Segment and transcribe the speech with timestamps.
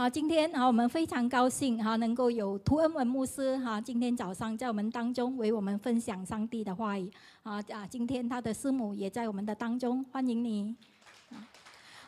[0.00, 7.12] 好，今天啊，我们非常高兴哈，能够有图恩文牧师哈，今天早上在我们当中为我们分享上帝的话语
[7.42, 10.74] 啊啊，今天他的师母也在我们的当中，欢迎你。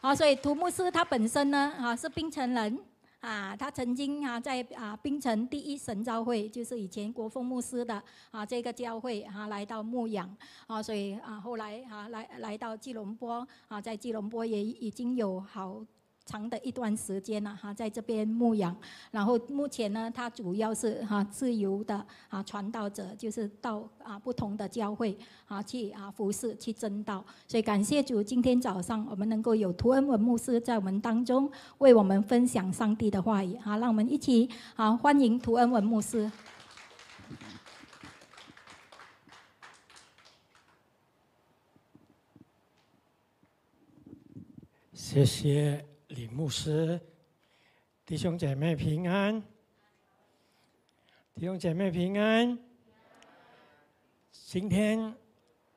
[0.00, 2.78] 好，所以图牧师他本身呢啊是槟城人
[3.20, 10.34] 啊，他曾经啊在啊槟城第一神召会，就是以前国凤牧师的啊这个教会啊来到牧养
[10.66, 15.84] 啊，所以啊后来啊来来到吉隆坡啊，在吉隆坡也已经有好。
[16.24, 18.74] 长的一段时间了哈，在这边牧养，
[19.10, 25.16] 然后目前呢，他主要是哈自由的啊传道者，就是到啊不同的教会
[25.46, 36.30] 啊去啊服侍去争道，所以感谢主，今天早上我们能够有图恩文牧师在我们当中为我们分享上帝的话语啊，让我们一起啊欢迎图恩文牧师。
[44.94, 45.91] 谢谢。
[46.14, 47.00] 李牧师，
[48.04, 49.42] 弟兄姐妹平安，
[51.34, 52.58] 弟兄姐妹平安。
[54.30, 55.14] 今天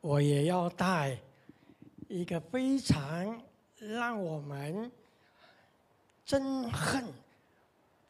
[0.02, 1.18] 我也要带
[2.10, 3.42] 一个非常
[3.80, 4.92] 让我们
[6.28, 7.06] 憎恨、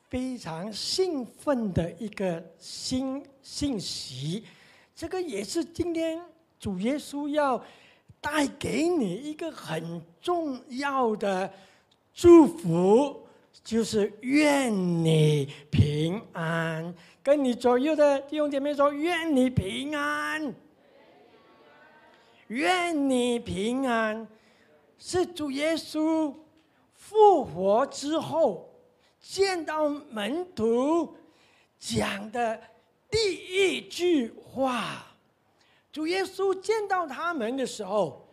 [0.09, 4.43] 非常兴奋的一个新信息。
[4.95, 6.19] 这个也是今天
[6.59, 7.63] 主耶稣要
[8.19, 11.53] 带给你一个很重要的。
[12.15, 13.27] 祝福
[13.61, 20.55] 就是愿你平安，跟你左右的弟兄姐妹说：愿你平安，
[22.47, 24.25] 愿你平安，
[24.97, 26.33] 是主耶稣
[26.93, 28.73] 复活之后
[29.19, 31.13] 见到门徒
[31.77, 32.57] 讲的
[33.11, 35.05] 第一句话。
[35.91, 38.24] 主耶稣见到他们的时候。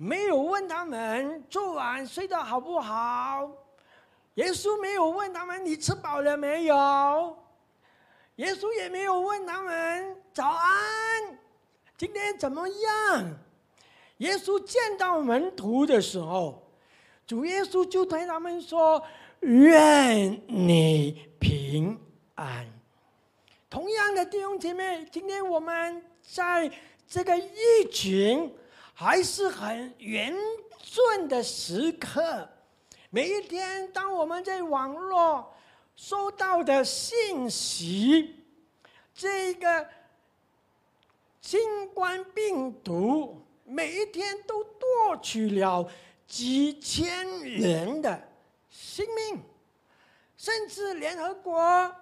[0.00, 3.50] 没有问他们昨晚睡得好不好，
[4.34, 7.36] 耶稣没有问他们你吃饱了没有，
[8.36, 11.36] 耶稣也没有问他们早安，
[11.96, 13.38] 今天怎么样？
[14.18, 16.62] 耶稣见到门徒的时候，
[17.26, 19.02] 主耶稣就对他们说
[19.42, 21.98] ：“愿你平
[22.36, 22.64] 安。”
[23.68, 26.70] 同样的弟兄姐妹，今天我们在
[27.08, 28.54] 这个疫情。
[29.00, 30.34] 还是很严
[30.82, 32.48] 峻的时刻。
[33.10, 35.54] 每一天，当我们在网络
[35.94, 38.44] 收到的信息，
[39.14, 39.86] 这个
[41.40, 45.88] 新冠病毒每一天都夺取了
[46.26, 48.20] 几千人的
[48.68, 49.40] 性命，
[50.36, 51.94] 甚至联合国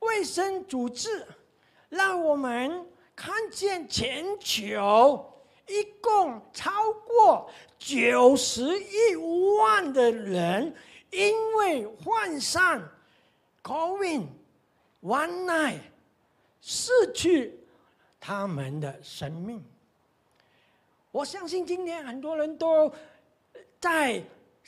[0.00, 1.24] 卫生组织
[1.90, 5.29] 让我们看见全球。
[5.70, 7.48] 一共超过
[7.78, 9.14] 九十亿
[9.56, 10.74] 万的人，
[11.10, 12.82] 因为患上
[13.62, 14.26] COVID
[15.00, 15.78] one night，
[16.60, 17.56] 失去
[18.18, 19.64] 他们的生命。
[21.12, 22.92] 我相信今天很多人都
[23.78, 24.20] 在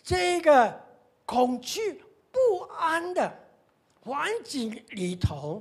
[0.05, 0.81] 这个
[1.27, 3.37] 恐惧不安的
[4.05, 5.61] 环境里头，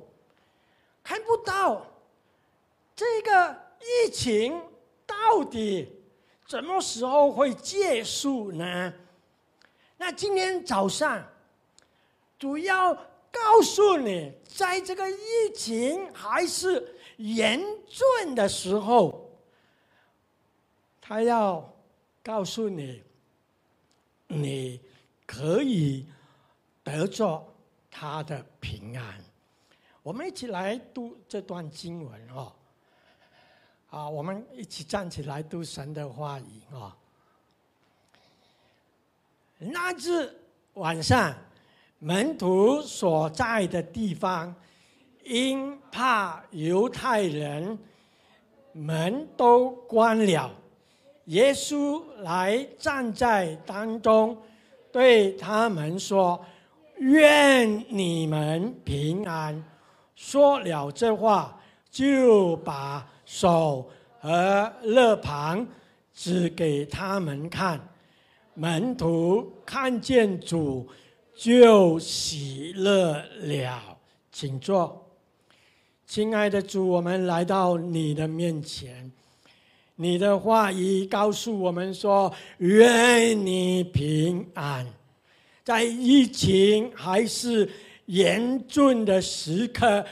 [1.04, 1.84] 看不到
[2.96, 4.62] 这个疫情。
[5.22, 5.88] 到底
[6.48, 8.94] 什么时候会结束呢？
[9.98, 11.24] 那今天早上
[12.40, 12.94] 主要
[13.32, 15.16] 告诉你，在这个疫
[15.56, 19.30] 情还是严峻的时候，
[21.00, 21.72] 他要
[22.24, 23.04] 告诉你，
[24.28, 24.82] 你
[25.28, 26.06] 可以
[26.84, 27.48] 得着
[27.92, 29.24] 他的平安。
[30.02, 32.52] 我们一起来读这段经文哦。
[33.92, 36.96] 啊，我们一起站起来读神的话语啊！
[39.60, 40.34] 那日
[40.76, 41.36] 晚上，
[42.00, 44.56] 门徒所在的地方，
[45.26, 47.78] 因怕犹太人，
[48.72, 50.50] 门都关了。
[51.26, 54.38] 耶稣来站在当中，
[54.90, 56.40] 对他们说
[56.96, 59.62] ：“愿你们平安。”
[60.16, 61.60] 说了这话，
[61.90, 63.06] 就把。
[63.34, 63.90] 手
[64.20, 65.66] 和肋旁
[66.14, 67.80] 指给他们看，
[68.56, 70.86] 门徒看见主
[71.34, 73.98] 就喜乐了。
[74.34, 75.10] 请坐，
[76.06, 79.10] 亲爱的主，我们来到你的面前，
[79.96, 84.86] 你的话语告诉我们说：愿你平安。
[85.64, 87.70] 在疫情还是
[88.08, 90.06] 严峻的时刻。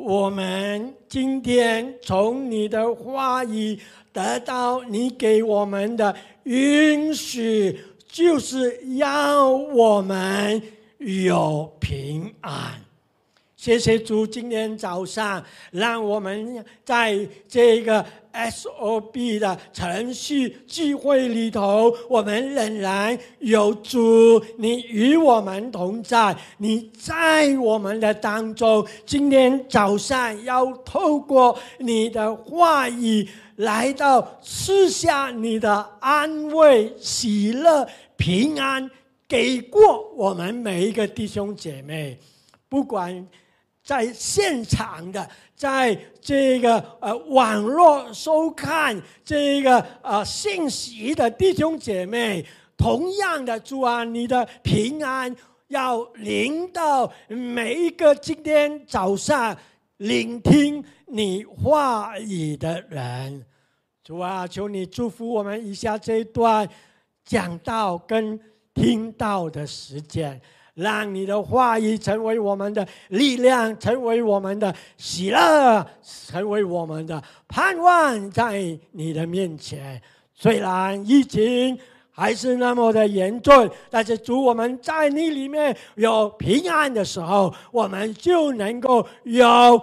[0.00, 3.76] 我们今天从你的话语
[4.12, 6.14] 得到你给我们的
[6.44, 10.62] 允许，就是要我们
[10.98, 12.80] 有平安。
[13.68, 17.14] 谢谢主，今天早上让我们在
[17.46, 28.82] 这个 SOB 的程序聚会里头，我们仍然有主，你与我们同在，你在我们的当中。
[29.04, 37.86] 今天早上要透过你的话语来到赐下你的安慰、喜乐、
[38.16, 38.90] 平安，
[39.28, 42.18] 给过我们每一个弟兄姐妹，
[42.70, 43.28] 不管。
[43.88, 45.26] 在现场的，
[45.56, 48.94] 在这个呃网络收看
[49.24, 52.44] 这个呃信息的弟兄姐妹，
[52.76, 55.34] 同样的主啊，你的平安
[55.68, 59.56] 要临到每一个今天早上
[59.96, 63.42] 聆听你话语的人。
[64.04, 66.68] 主啊，求你祝福我们以下这一段
[67.24, 68.38] 讲到跟
[68.74, 70.38] 听到的时间。
[70.78, 75.84] 让你的话语成为我们的力量，成为我们的喜乐，
[76.28, 80.00] 成为我们的盼望，在你的面前。
[80.32, 81.76] 虽然疫情
[82.12, 89.82] 还是那么的严重，但是主，我们在你里面有平安的时候，我们就能够有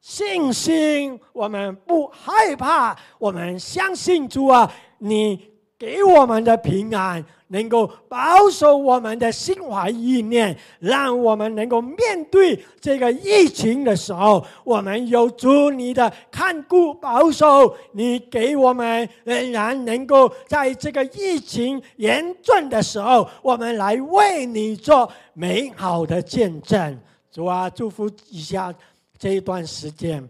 [0.00, 4.68] 信心，我们不害怕，我们相信主啊，
[4.98, 5.51] 你
[5.82, 7.24] 给我们的平安。
[7.48, 26.98] 能够保守我们的心怀意念，让我们能够面对这个疫情的时候，我们有主你的看顾保守，你给我们仍然能够在这个疫情严重的时候，我们来为你做美好的见证。
[27.30, 28.74] 主啊，祝福一下
[29.18, 30.26] 这一段时间，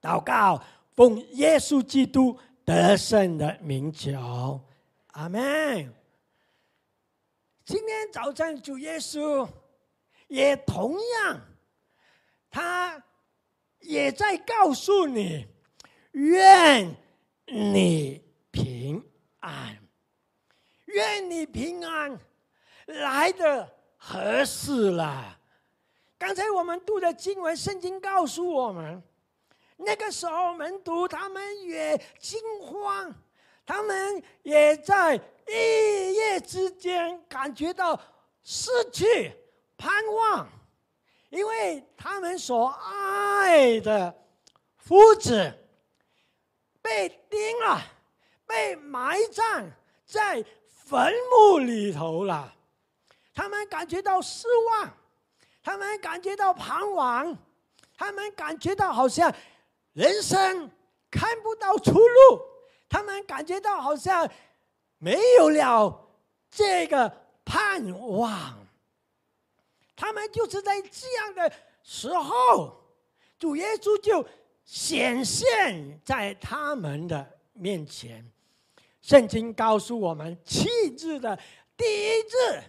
[0.00, 0.58] 祷告，
[0.96, 2.34] 奉耶稣基督
[2.64, 4.58] 得胜的名求，
[5.18, 5.92] 阿门。
[7.64, 9.48] 今天早上主耶稣
[10.28, 11.40] 也同样，
[12.48, 13.02] 他
[13.80, 15.44] 也在告诉你：
[16.12, 16.94] 愿
[17.46, 18.22] 你
[18.52, 19.04] 平
[19.40, 19.76] 安，
[20.84, 22.16] 愿你平安，
[22.86, 25.36] 来的合适了。
[26.16, 29.02] 刚才我们读的经文，圣经告诉我们，
[29.78, 33.12] 那个时候门徒他们也惊慌，
[33.68, 35.20] 他们也在。
[35.50, 37.98] 一夜之间感觉到
[38.42, 39.32] 失去
[39.78, 40.46] 盼望，
[41.30, 44.14] 因为他们所爱的
[44.76, 45.50] 夫子
[46.82, 47.80] 被钉了，
[48.46, 49.64] 被埋葬
[50.04, 52.54] 在坟墓里头了。
[53.32, 54.94] 他们感觉到失望，
[55.62, 57.38] 他们感觉到彷徨，
[57.96, 59.34] 他们感觉到好像
[59.94, 60.70] 人生
[61.10, 62.42] 看不到出路，
[62.88, 64.28] 他们感觉到好像。
[65.00, 66.08] 没有了
[66.50, 67.08] 这个
[67.44, 68.58] 盼望，
[69.94, 71.52] 他们就是在这样的
[71.84, 72.82] 时候，
[73.38, 74.26] 主耶稣就
[74.64, 78.28] 显现在他们的面前。
[79.00, 81.38] 圣经告诉我们，七字的
[81.76, 81.84] 第
[82.18, 82.60] 一字，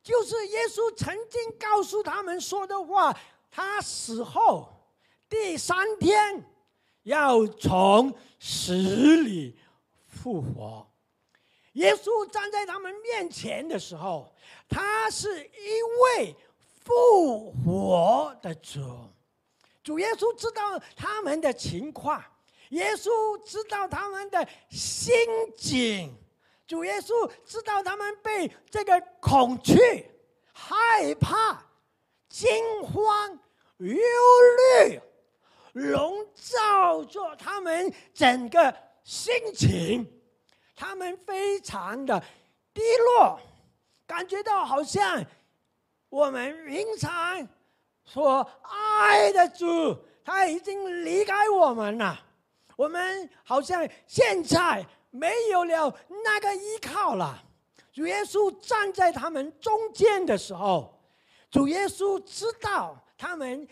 [0.00, 3.12] 就是耶稣曾经告诉他们说的话：
[3.50, 4.72] 他死后
[5.28, 6.40] 第三天
[7.04, 9.58] 要从死里
[10.06, 10.86] 复活。
[11.74, 14.32] 耶稣站在他们面前的时候，
[14.68, 15.82] 他是一
[16.18, 16.36] 位
[16.84, 18.80] 复活的主。
[19.82, 22.22] 主耶稣知道他们的情况，
[22.70, 23.10] 耶稣
[23.44, 25.14] 知道他们的心
[25.56, 26.16] 境，
[26.66, 29.76] 主耶稣知道他们被这个恐惧、
[30.52, 31.66] 害怕、
[32.28, 32.48] 惊
[32.82, 33.38] 慌、
[33.78, 33.96] 忧
[34.86, 35.00] 虑
[35.74, 40.10] 笼罩着他们整个心情。
[40.76, 42.20] 他们非常的
[42.72, 43.38] 低落，
[44.08, 45.24] 感觉到好像
[46.08, 47.48] 我们平常
[48.04, 52.18] 所爱的主他已经离开我们了，
[52.76, 57.40] 我们好像现在没有了那个依靠了。
[57.92, 61.00] 主耶稣站在他们中间的时候，
[61.52, 63.66] 主耶稣知道他们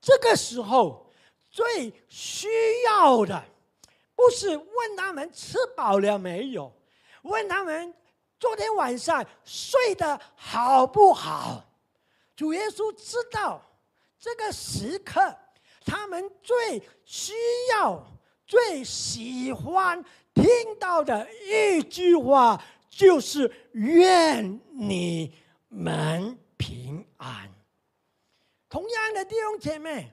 [0.00, 1.09] 这个时候
[1.50, 2.48] 最需
[2.86, 3.44] 要的。
[4.14, 6.70] 不是问他们吃饱了没有，
[7.22, 7.94] 问他们
[8.38, 11.64] 昨天晚上睡得好不好。
[12.36, 13.60] 主耶稣知道
[14.18, 15.34] 这个时刻，
[15.84, 17.32] 他们最需
[17.72, 18.06] 要、
[18.46, 20.04] 最喜欢
[20.34, 20.44] 听
[20.78, 25.34] 到的一句话，就是“愿你
[25.68, 27.50] 们平安”。
[28.68, 30.12] 同样的弟兄姐妹，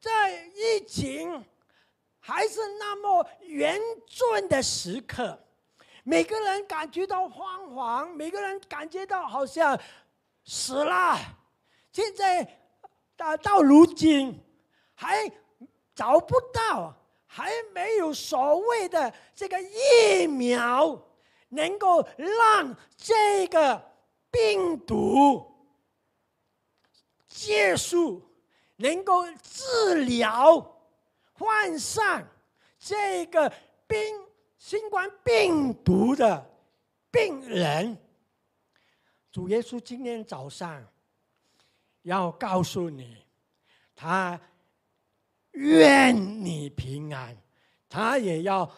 [0.00, 1.44] 在疫情。
[2.20, 5.42] 还是那么严峻的时刻，
[6.04, 9.80] 每个人感觉到慌惶，每个人感觉到好像
[10.44, 11.16] 死了，
[11.90, 12.46] 现在
[13.16, 14.38] 到到如今
[14.94, 15.26] 还
[15.94, 21.02] 找不到，还没有所谓的这个疫苗
[21.48, 23.82] 能够让这个
[24.30, 25.50] 病毒
[27.26, 28.22] 结束，
[28.78, 30.76] 能够治疗
[31.32, 32.26] 患上
[32.78, 33.52] 这个
[33.86, 33.98] 病
[34.56, 36.48] 新冠病毒的
[37.10, 37.96] 病人。
[39.30, 40.84] 主耶稣今天早上
[42.02, 43.24] 要告诉你，
[43.94, 44.40] 他
[45.52, 47.36] 愿你平安，
[47.88, 48.68] 他也要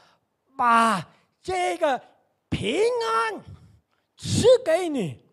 [0.56, 1.06] 把
[1.42, 2.02] 这个
[2.48, 3.40] 平安
[4.16, 5.24] 赐给你。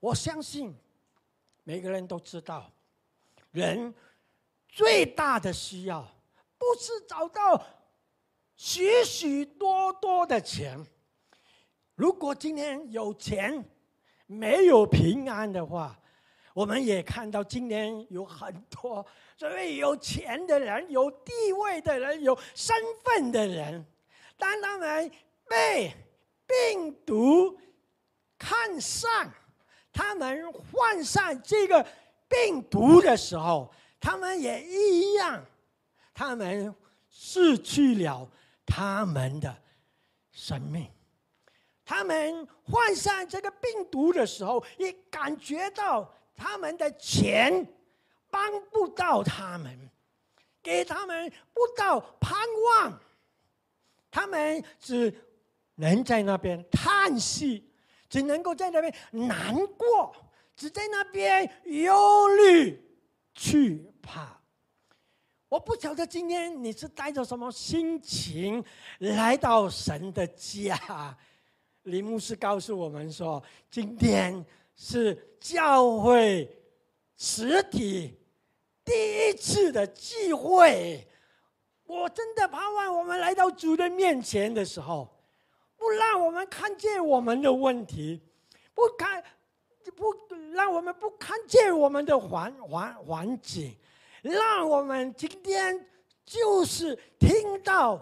[0.00, 0.74] 我相信
[1.64, 2.70] 每个人都知道，
[3.52, 3.94] 人
[4.68, 6.02] 最大的需要
[6.58, 7.64] 不是找到
[8.56, 10.84] 许许多多的钱。
[11.94, 13.64] 如果今天有钱，
[14.26, 15.98] 没有平安的话，
[16.54, 19.04] 我们也看到今年有很多
[19.36, 23.84] 所谓有钱的人、有地位的人、有身份的人，
[24.38, 25.10] 当他们
[25.46, 25.92] 被
[26.46, 27.58] 病毒
[28.38, 29.30] 看上，
[29.92, 31.86] 他们患上这个
[32.32, 33.70] 病毒的时候，
[34.00, 35.44] 他们也一样，
[36.14, 36.74] 他们
[37.10, 38.26] 失去了
[38.64, 39.54] 他们的
[40.30, 40.90] 生命。
[41.84, 47.66] 他们患上这个病毒的时候，也感觉到他们的钱
[48.30, 49.90] 帮不到他们，
[50.62, 53.00] 给他们不到盼望，
[54.10, 55.12] 他们只
[55.74, 57.70] 能在那边叹息，
[58.08, 60.14] 只能够在那边难过，
[60.62, 62.80] 只在那边忧虑、
[63.34, 64.40] 惧怕。
[65.48, 68.64] 我不晓得今天你是带着什么心情
[68.98, 71.18] 来到神的家。
[71.82, 76.48] 林牧师告诉我们说：“今天是教会
[77.16, 78.16] 实体
[78.84, 81.04] 第一次的聚会。
[81.82, 85.12] 我真的盼望我们来到主的面前的时候，
[85.74, 88.22] 不让我们看见我们的问题，
[88.72, 89.24] 不看
[89.90, 90.14] 不
[90.52, 93.76] 让我们不看见我们的环环环境，
[94.22, 95.86] 让我们今天
[96.24, 97.98] 就是听到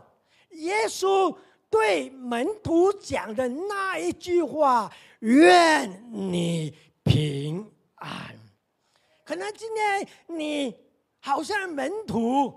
[0.50, 1.36] 耶稣。”
[1.70, 8.36] 对门徒讲的那一句话：“愿你平安。”
[9.24, 10.76] 可能今天你
[11.20, 12.52] 好像门徒，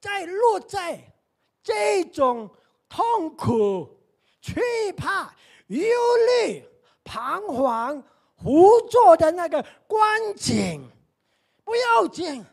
[0.00, 1.00] 在落在
[1.62, 2.50] 这种
[2.88, 3.88] 痛苦、
[4.40, 4.60] 惧
[4.96, 5.32] 怕、
[5.68, 5.78] 忧
[6.42, 6.64] 虑、
[7.04, 8.02] 彷徨、
[8.42, 10.88] 胡作的那个光景，
[11.64, 12.44] 不要紧。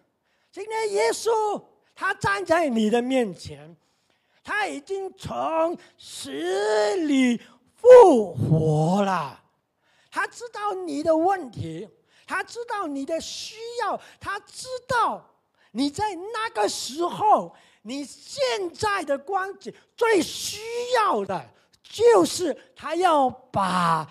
[0.51, 1.61] 今天耶稣
[1.95, 3.75] 他站在你的面前。
[4.43, 6.31] 他已经从死
[7.05, 7.37] 里
[7.75, 9.43] 复活了，
[10.09, 11.85] 他知道你的问题，
[12.25, 15.21] 他知道你的需要，他知道
[15.71, 18.41] 你在那个时候，你现
[18.73, 20.61] 在的光景最需
[20.95, 21.45] 要的，
[21.83, 24.09] 就是他要把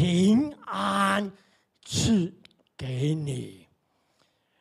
[0.00, 1.30] 平安
[1.84, 2.32] 赐
[2.74, 3.68] 给你。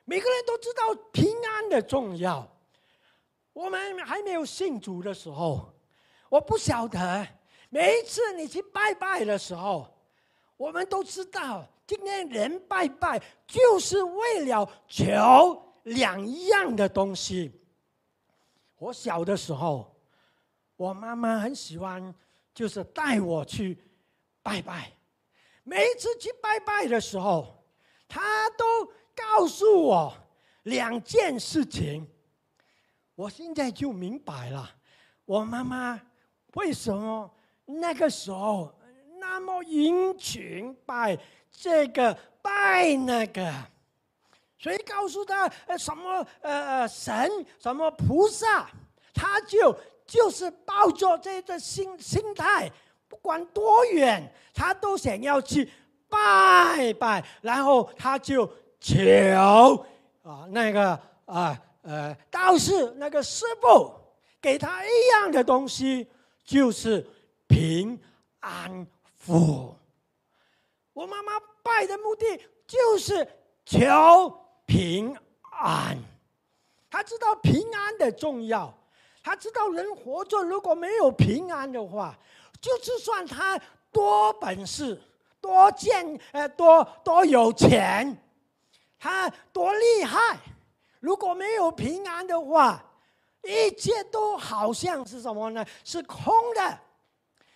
[0.03, 2.45] 每个人都知道平安的重要。
[3.53, 5.73] 我们还没有信主的时候，
[6.27, 7.25] 我不晓得。
[7.69, 9.87] 每一次你去拜拜的时候，
[10.57, 13.17] 我们都知道，今天人拜拜
[13.47, 17.49] 就是为了求两一样的东西。
[18.77, 19.89] 我小的时候，
[20.75, 22.13] 我妈妈很喜欢，
[22.53, 23.81] 就是带我去
[24.43, 24.91] 拜拜。
[25.69, 27.63] 每一次去拜拜的时候，
[28.07, 30.11] 他都告诉我
[30.63, 32.07] 两件事情。
[33.13, 34.67] 我现在就明白了，
[35.25, 36.01] 我妈妈
[36.55, 37.31] 为什么
[37.65, 38.73] 那个时候
[39.19, 41.15] 那么殷勤拜
[41.51, 43.53] 这个拜那个，
[44.57, 48.67] 谁告诉他呃什么呃神什么菩萨，
[49.13, 52.71] 他就就是抱着这个心心态，
[53.21, 55.69] 管多远，他都想要去
[56.09, 58.49] 拜拜，然后他就
[58.79, 58.95] 求
[60.23, 61.59] 啊那个啊。
[61.81, 63.91] 呃，道士那个师傅
[64.41, 66.05] 给他一样的东西，
[66.43, 67.03] 就是
[67.47, 67.97] 平
[68.41, 68.85] 安
[69.17, 69.73] 符。
[70.93, 71.31] 我妈妈
[71.63, 72.25] 拜的目的
[72.67, 73.25] 就是
[73.65, 73.79] 求
[74.65, 75.17] 平
[75.61, 75.97] 安。
[76.91, 78.71] 他知道平安的重要，
[79.23, 82.15] 他知道人活着如果没有平安的话，
[82.61, 83.59] 就是算他
[83.91, 85.01] 多本事、
[85.39, 88.17] 多见呃多多有钱，
[88.97, 90.39] 他多厉害。
[90.99, 92.83] 如果没有平安的话，
[93.43, 95.65] 一切都好像是什么呢？
[95.83, 96.79] 是空的。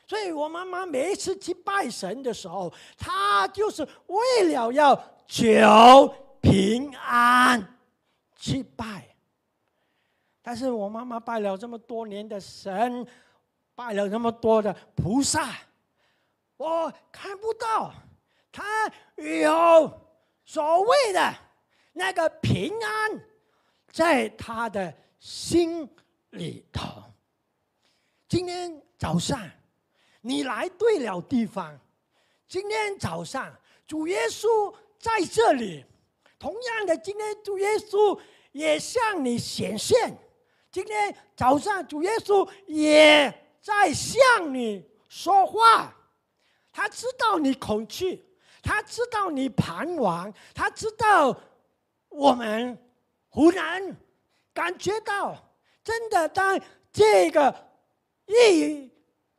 [0.07, 4.95] 所以我妈妈每一次去拜神的时候，她就是为了要
[5.27, 7.77] 求平安
[8.35, 9.09] 去拜。
[10.41, 13.05] 但是我妈妈拜了这么多年的神，
[13.75, 15.55] 拜了那么多的菩萨，
[16.57, 17.93] 我看不到
[18.51, 20.01] 他有
[20.45, 21.35] 所谓的
[21.93, 23.19] 那个平安
[23.91, 25.89] 在他的心
[26.29, 27.03] 里头。
[28.27, 29.39] 今天早上
[30.21, 31.79] 你来对了地方，
[32.47, 33.51] 今天早上
[33.87, 35.83] 主耶稣在这里，
[36.37, 38.19] 同样的，今天主耶稣
[38.51, 40.15] 也向你显现。
[40.71, 43.31] 今天早上，主耶稣也
[43.63, 45.95] 在向你说话。
[46.71, 48.25] 他知道你恐惧，
[48.61, 51.35] 他知道你彷徨，他知道
[52.09, 52.77] 我们
[53.29, 53.95] 湖南
[54.53, 55.37] 感觉到，
[55.83, 56.59] 真的当
[56.91, 57.55] 这个
[58.25, 58.91] 疫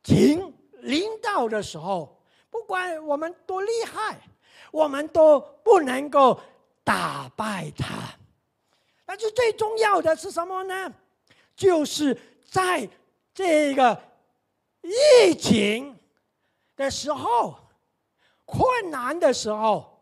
[0.04, 4.20] 情临到的时候，不管我们多厉害，
[4.70, 6.40] 我们都不能够
[6.84, 7.94] 打败他。
[9.04, 10.92] 但是最重要的是什么呢？
[11.56, 12.16] 就是
[12.48, 12.88] 在
[13.32, 14.00] 这个
[14.84, 15.98] 疫情
[16.76, 17.56] 的时候、
[18.44, 19.98] 困难的时候，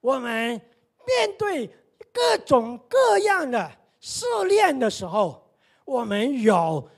[0.00, 0.60] 我们
[1.04, 1.66] 面对
[2.12, 3.70] 各种各样的
[4.00, 5.50] 试炼的时候，
[5.84, 6.88] 我们有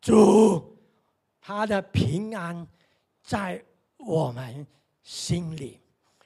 [0.00, 0.78] 主
[1.40, 2.66] 他的平安
[3.22, 3.62] 在
[3.98, 4.66] 我们
[5.02, 5.80] 心里，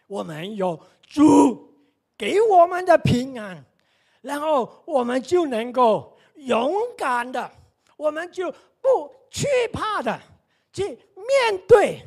[0.06, 1.72] 我们有主
[2.18, 3.64] 给我们的平安，
[4.20, 6.12] 然后我们就能够。
[6.38, 7.50] 勇敢的，
[7.96, 8.52] 我们就
[8.82, 10.20] 不惧怕的
[10.72, 12.02] 去面对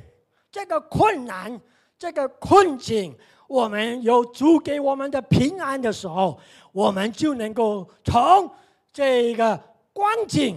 [0.52, 1.60] 这个困难、
[1.98, 3.18] 这个困境。
[3.48, 6.40] 我们有主给我们的平安的时候，
[6.72, 8.50] 我们就能够从
[8.94, 9.60] 这个
[9.92, 10.56] 光景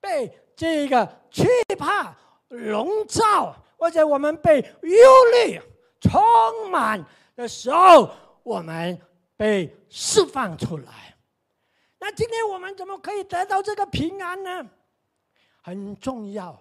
[0.00, 2.16] 被这个惧怕
[2.48, 5.60] 笼罩，或者我们被忧虑
[6.00, 7.04] 充满
[7.34, 8.08] 的时候，
[8.44, 8.96] 我们
[9.36, 11.16] 被释放出来。
[11.98, 14.64] 那今天我们怎么可以得到这个平安呢？
[15.60, 16.60] 很重要，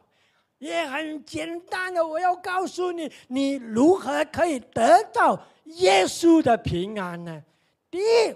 [0.57, 2.05] 也很简单的。
[2.05, 7.43] 我要告诉你，你如何可以得到耶稣的平安呢？
[7.89, 8.35] 第一，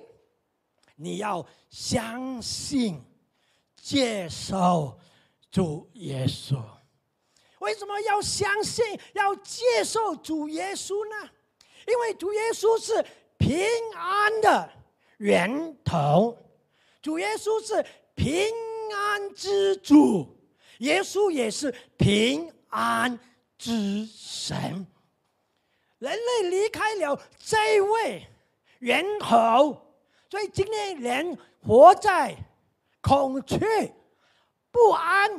[0.96, 3.02] 你要相信、
[3.76, 4.98] 接受
[5.52, 6.62] 主耶稣。
[7.60, 11.30] 为什么要相信、要接受主耶稣呢？
[11.88, 13.06] 因为主耶稣是
[13.38, 13.58] 平
[13.96, 14.70] 安的
[15.18, 16.38] 源头。
[17.02, 18.34] 主耶稣是平
[18.94, 20.36] 安之主，
[20.84, 23.18] 耶稣也是平安
[23.58, 24.86] 之神。
[25.98, 28.28] 人类离开了这位
[28.80, 29.98] 源头，
[30.30, 32.36] 所以今天人活在
[33.02, 33.58] 恐惧、
[34.70, 35.32] 不安、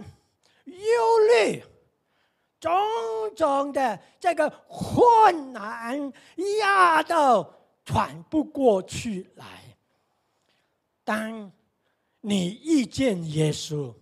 [0.65, 1.63] 忧虑、
[2.59, 2.73] 种
[3.37, 6.11] 种的这个困难，
[6.61, 7.55] 压到
[7.85, 9.45] 喘不过去来。
[11.05, 11.53] 当
[12.23, 13.93] 你遇见耶稣，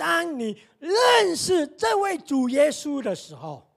[0.00, 3.70] 当你认识这位主耶稣的时候，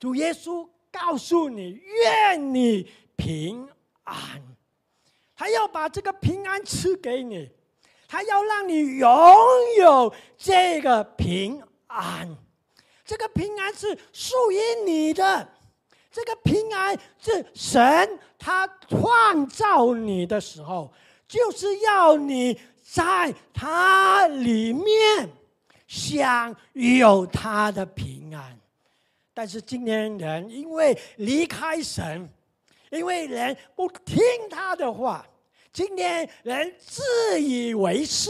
[0.00, 3.68] 主耶稣告诉你：“愿你平
[4.02, 4.42] 安。”
[5.36, 7.48] 他要把这个平安赐给你，
[8.08, 9.08] 他要让你拥
[9.78, 12.36] 有这个平安。
[13.04, 15.48] 这个平安是属于你的，
[16.10, 20.92] 这个平安是神他创造你的时候。
[21.28, 25.28] 就是要你在他里面
[25.94, 28.58] 想有他的平安，
[29.32, 32.28] 但是今天人因为离开神，
[32.90, 34.16] 因为人不听
[34.50, 35.24] 他的话，
[35.72, 38.28] 今天人自以为是，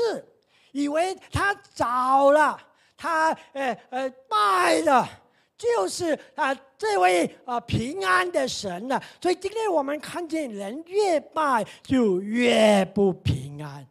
[0.73, 2.61] 以为他找了
[2.97, 5.09] 他呃呃拜的。
[5.57, 13.87] 就是啊，这位啊平安的神呢，所以今天我们看见人越拜就越不平安，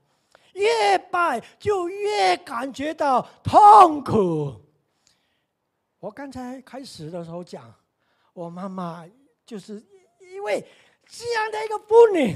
[0.54, 4.54] 越拜就越感觉到痛苦。
[6.00, 7.74] 我刚才开始的时候讲，
[8.34, 9.06] 我妈妈
[9.46, 9.84] 就是
[10.34, 10.66] 因为
[11.08, 12.36] 这样的一个妇女，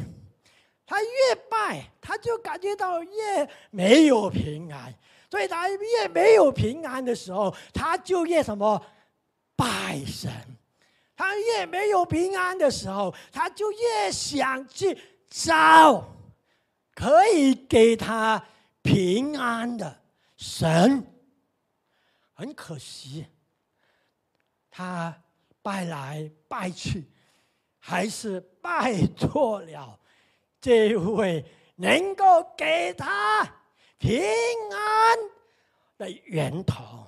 [0.86, 4.94] 她越拜，她就感觉到越没有平安，
[5.30, 8.82] 所以她越没有平安的时候，她就越什么？
[9.56, 10.32] 拜神，
[11.16, 16.06] 她越没有平安的时候，她就越想去找
[16.98, 18.44] 可以给他
[18.82, 20.02] 平安的
[20.36, 21.06] 神。
[22.34, 23.24] 很可惜，
[24.72, 25.16] 他
[25.62, 27.06] 拜来拜去，
[27.78, 30.00] 还是拜错了
[30.60, 33.44] 这位能够给他
[34.00, 34.20] 平
[34.72, 35.18] 安
[36.00, 37.06] 的源头。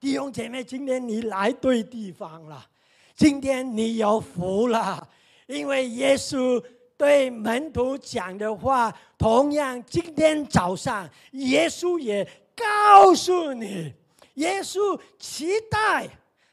[0.00, 2.68] 弟兄姐妹，今天你来对地方了。
[3.14, 5.08] 今天你有福了，
[5.46, 6.60] 因为耶稣
[6.98, 13.94] 对门徒讲的话，同样今天早上耶稣也告诉你，
[14.34, 16.08] 耶稣期待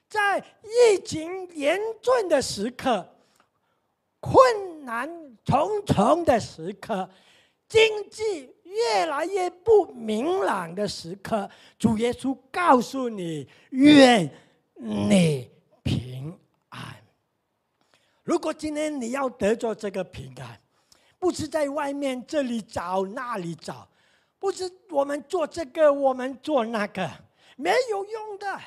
[0.08, 3.10] 在疫情严峻的时刻、
[4.20, 5.10] 困难
[5.44, 7.10] 重重的时刻、
[7.68, 14.32] 经济越来越不明朗的时刻，主耶稣告诉你，愿
[14.76, 15.50] 你
[15.82, 16.38] 平
[16.70, 16.96] 安。
[18.26, 20.60] 如果今天你要得着这个平安，
[21.20, 23.88] 不是在外面这里找那里找，
[24.40, 27.08] 不是我们做这个我们做那个
[27.56, 28.60] 没有用的。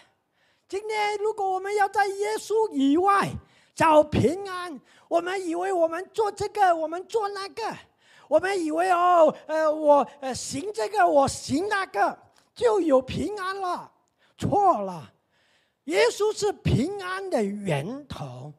[0.69, 3.29] 今天如果我们要在耶稣以外
[3.75, 7.77] 找平安，我们以为我们做这个我们做那个，
[8.29, 12.17] 我们以为哦呃我呃行这个我行那个
[12.55, 13.91] 就有平安了，
[14.37, 15.13] 错了。
[15.87, 18.55] 耶稣是平安的源头。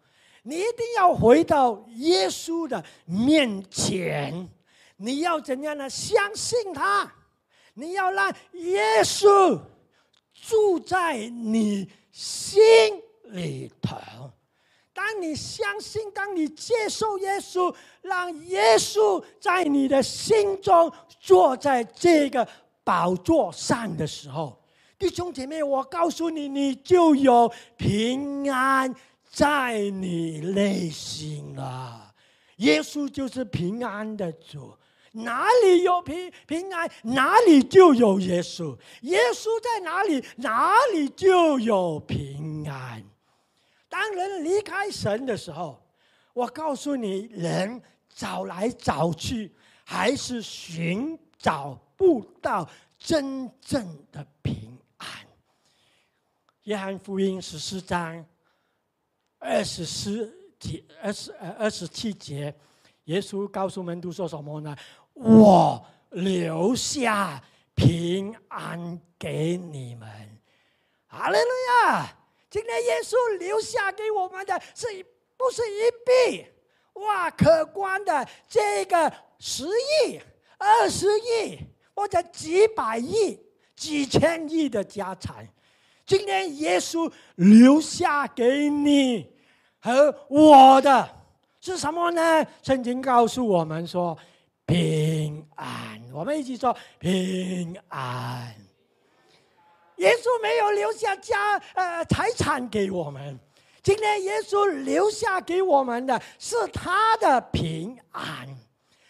[0.49, 4.49] 你一定要回到耶稣的面前，
[4.97, 5.87] 你要怎样呢？
[5.87, 7.13] 相信他，
[7.75, 9.59] 你要让耶稣
[10.33, 12.59] 住在你心
[13.25, 13.95] 里头。
[14.91, 22.45] 当你相信，当你接受耶稣，让耶稣在你的心中坐在这个
[22.83, 24.59] 宝座上的时候，
[24.97, 28.93] 弟兄姐妹，我告诉你，你就有平安。
[29.31, 32.11] 在你内心啊，
[32.57, 34.75] 耶稣就是平安的主，
[35.11, 38.77] 哪里有平平安，哪里就有耶稣。
[39.01, 43.03] 耶稣在哪里，哪里就有平安。
[43.87, 45.79] 当人离开神的时候，
[46.33, 47.81] 我告诉你，人
[48.13, 49.53] 找来找去，
[49.85, 55.07] 还是寻找不到真正的平安。
[56.63, 58.25] 约翰福音十四章。
[59.39, 62.53] 二十四节，二十呃二十七节，
[63.05, 64.75] 耶稣告诉门徒说什么呢？
[65.13, 67.41] 我留下
[67.73, 70.07] 平安给你们。
[71.07, 71.49] 哈利路
[71.87, 72.15] 亚！
[72.49, 74.87] 今天耶稣留下给我们的是
[75.37, 76.45] 不是一币
[76.93, 80.19] 哇可观的这个十亿、
[80.57, 81.59] 二十亿
[81.95, 83.39] 或者几百亿、
[83.75, 85.47] 几千亿的家产？
[86.09, 89.31] 今天耶稣留下给你
[89.79, 91.07] 和我的
[91.61, 92.43] 是什么呢？
[92.63, 94.17] 圣经告诉我们说
[94.65, 96.01] 平安。
[96.11, 98.51] 我们一起说平安。
[99.97, 103.39] 耶稣没有留下家呃财产给我们，
[103.83, 108.47] 今天耶稣留下给我们的是他的平安。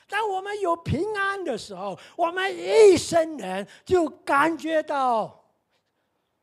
[0.09, 5.38] 当我们有平安的时候，我们一生人就感觉到。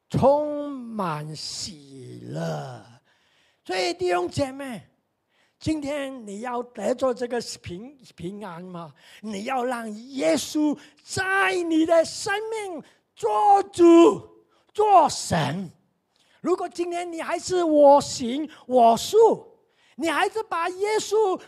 [0.09, 2.85] 充满喜乐，
[3.65, 4.89] 所以弟兄姐妹，
[5.59, 8.95] 今天你要得着这个平平安吗？
[9.21, 12.83] 你要让耶稣在你的生命
[13.17, 15.69] 做主做神。
[16.41, 19.59] 如果今天你还是我行我素，
[19.97, 21.41] 你还是把耶稣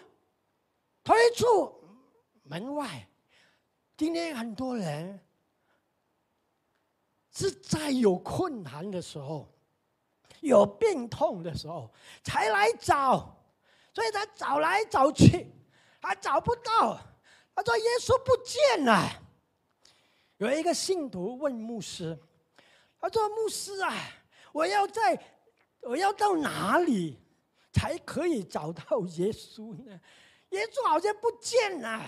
[1.05, 1.73] 推出
[2.43, 3.09] 门外，
[3.97, 5.21] 今天很多人。
[7.39, 9.49] 是在有困难的时候，
[10.41, 11.89] 有病痛的时候
[12.25, 13.33] 才来找，
[13.95, 15.47] 所以他找来找去，
[16.01, 16.99] 还找不到。
[17.55, 19.09] 他说：“耶稣不见了。”
[20.39, 22.19] 有一个信徒问牧师
[23.01, 23.95] ：“他说，牧师啊，
[24.51, 25.17] 我要在，
[25.83, 27.21] 我要到哪里
[27.73, 30.01] 才可以找到耶稣呢？
[30.51, 32.03] 耶稣好像不见了。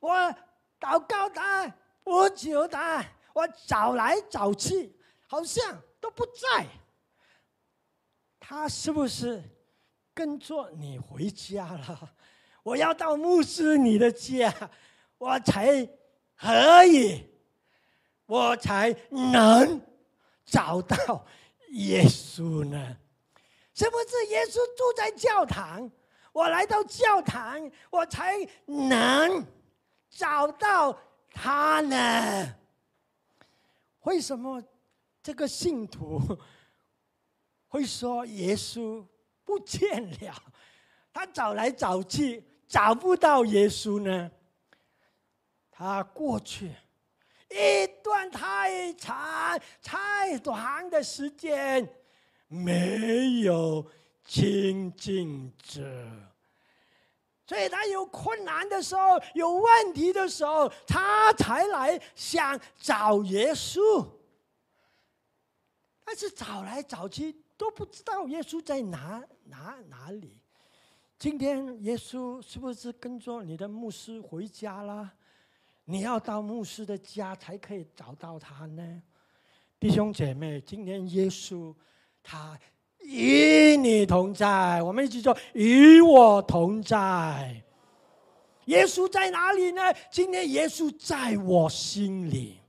[0.00, 0.14] 我
[0.80, 1.70] 祷告他，
[2.04, 3.04] 我求他。”
[3.38, 4.92] 我找来找去，
[5.28, 6.66] 好像都不在。
[8.40, 9.40] 他是不是
[10.12, 12.14] 跟着你回家了？
[12.64, 14.52] 我要到牧师你的家，
[15.18, 15.88] 我才
[16.36, 17.30] 可以，
[18.26, 19.80] 我才能
[20.44, 21.24] 找到
[21.70, 22.96] 耶稣呢？
[23.72, 25.88] 是不是耶稣住在教堂？
[26.32, 28.34] 我来到教堂，我才
[28.66, 29.46] 能
[30.10, 30.98] 找到
[31.32, 32.57] 他呢？
[34.08, 34.62] 为什么
[35.22, 36.18] 这个信徒
[37.68, 39.04] 会说耶稣
[39.44, 40.34] 不见了？
[41.12, 44.30] 他找来找去找不到耶稣呢？
[45.70, 46.72] 他过去
[47.50, 51.86] 一段太长太短的时间
[52.46, 53.86] 没有
[54.24, 55.82] 亲近者。
[57.48, 64.06] 所以他有困难的时候，有问题的时候，他才来想找耶稣。
[66.04, 70.38] 但是找来找去都不知道耶稣在哪哪哪里。
[71.18, 75.10] 今天耶稣是不是跟着你的牧师回家啦？
[75.84, 79.02] 你要到牧师的家才可以找到他呢？
[79.80, 81.74] 弟兄姐妹，今天耶稣
[82.22, 82.58] 他
[83.00, 87.62] 与你同在，我们一起说与我同在。
[88.66, 89.82] 耶稣在哪里呢？
[90.10, 92.60] 今天耶稣在我心里。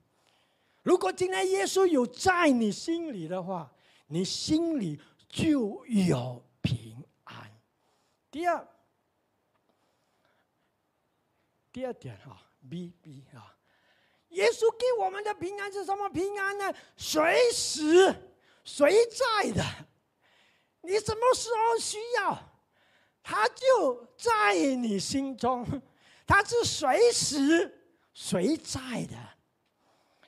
[0.82, 3.70] 如果今天耶稣有在你心里的话，
[4.08, 7.36] 你心里就有平安。
[8.32, 8.66] 第二，
[11.74, 13.54] 第二点哈，B B 啊，
[14.30, 16.74] 耶稣给我们的平安是什么平安呢？
[16.96, 18.16] 随时
[18.64, 19.64] 随在的，
[20.82, 22.38] 你什么时候需要，
[23.22, 25.66] 他就在你心中。
[26.26, 29.16] 他是随时随在的。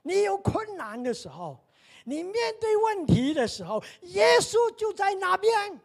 [0.04, 1.64] 你有困难的时候，
[2.06, 5.80] 你面对问题的时候，耶稣就在那边，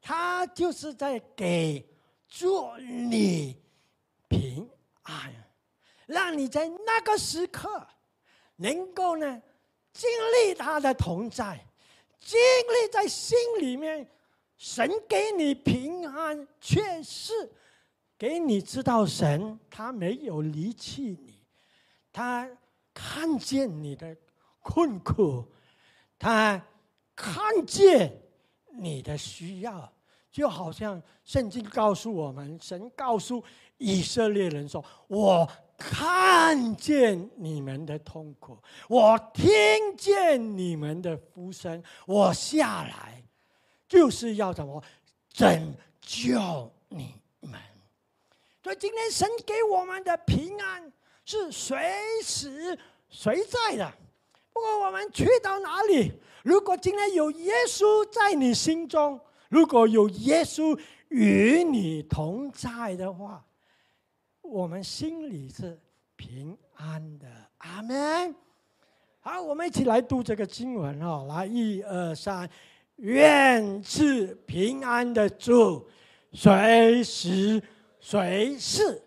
[0.00, 1.84] 他就是在给
[2.28, 3.60] 助你
[4.28, 4.70] 平
[5.02, 5.34] 安，
[6.06, 7.84] 让你在那个时刻
[8.54, 9.42] 能够呢
[9.92, 11.66] 经历他的同在，
[12.20, 14.08] 经历在心里面，
[14.56, 17.32] 神给你平安，却是。
[18.18, 21.42] 给你知道，神他没有离弃你，
[22.12, 22.46] 他
[22.92, 24.14] 看见你的
[24.60, 25.48] 困苦，
[26.18, 26.62] 他
[27.16, 28.20] 看见
[28.72, 29.90] 你的需要，
[30.30, 33.42] 就好像圣经告诉我们，神告诉
[33.78, 35.50] 以色列人说：“我
[35.80, 38.56] 看见你们的痛苦，
[38.88, 39.50] 我听
[39.96, 43.24] 见你们的呼声，我下来
[43.88, 44.80] 就是要怎么
[45.32, 47.58] 拯救你们。”
[48.62, 50.92] 所以今天神给我们的平安
[51.24, 51.78] 是随
[52.22, 53.92] 时随在的。
[54.52, 56.12] 不管我们去到哪里，
[56.44, 63.42] 如果今天有耶稣在你心中，如果有耶稣与你同在的话，
[64.42, 65.78] 我们心里是
[66.16, 67.26] 平安的。
[67.58, 68.34] 阿门。
[69.20, 71.26] 好，我们一起来读这个经文哦。
[71.28, 72.48] 来，一二三，
[72.96, 75.88] 愿赐平安的主，
[76.32, 77.62] 随时。
[78.00, 79.02] 谁是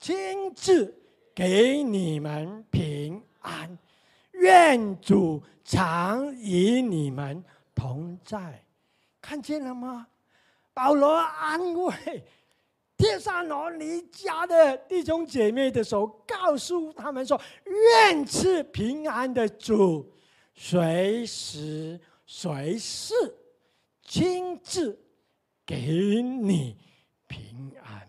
[0.00, 0.92] 亲自
[1.32, 3.78] 给你们平安？
[4.32, 8.64] 愿主常与你们同在。
[9.20, 10.08] 看见了吗？
[10.74, 12.24] 保罗安慰
[13.02, 20.08] 帖撒罗尼迦的弟兄姐妹的时候，告诉他们说：“愿赐平安的主，
[20.54, 23.12] 随时随事
[24.04, 24.96] 亲自
[25.66, 25.76] 给
[26.22, 26.76] 你
[27.26, 28.08] 平安。”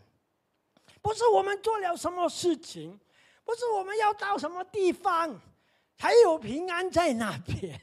[1.01, 2.99] 不是我们做了什么事情，
[3.43, 5.41] 不是我们要到什么地方
[5.97, 7.82] 才有平安在那边，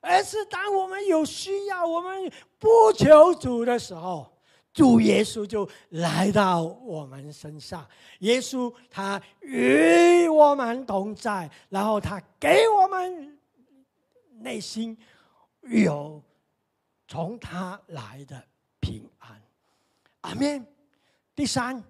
[0.00, 4.31] 而是当我们有需要、我们不求主的时候，
[4.72, 7.86] 主耶稣就来到我们身上。
[8.20, 13.38] 耶稣他与我们同在，然后他给我们
[14.38, 14.96] 内心
[15.62, 16.22] 有
[17.06, 18.42] 从他来的
[18.80, 19.42] 平安。
[20.22, 20.66] 阿门。
[21.34, 21.82] 第三。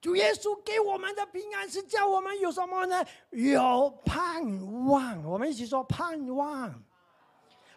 [0.00, 3.04] 主耶稣给我们的平安是叫我们有什么呢？
[3.30, 5.24] 有盼望。
[5.24, 6.72] 我们一起说盼望。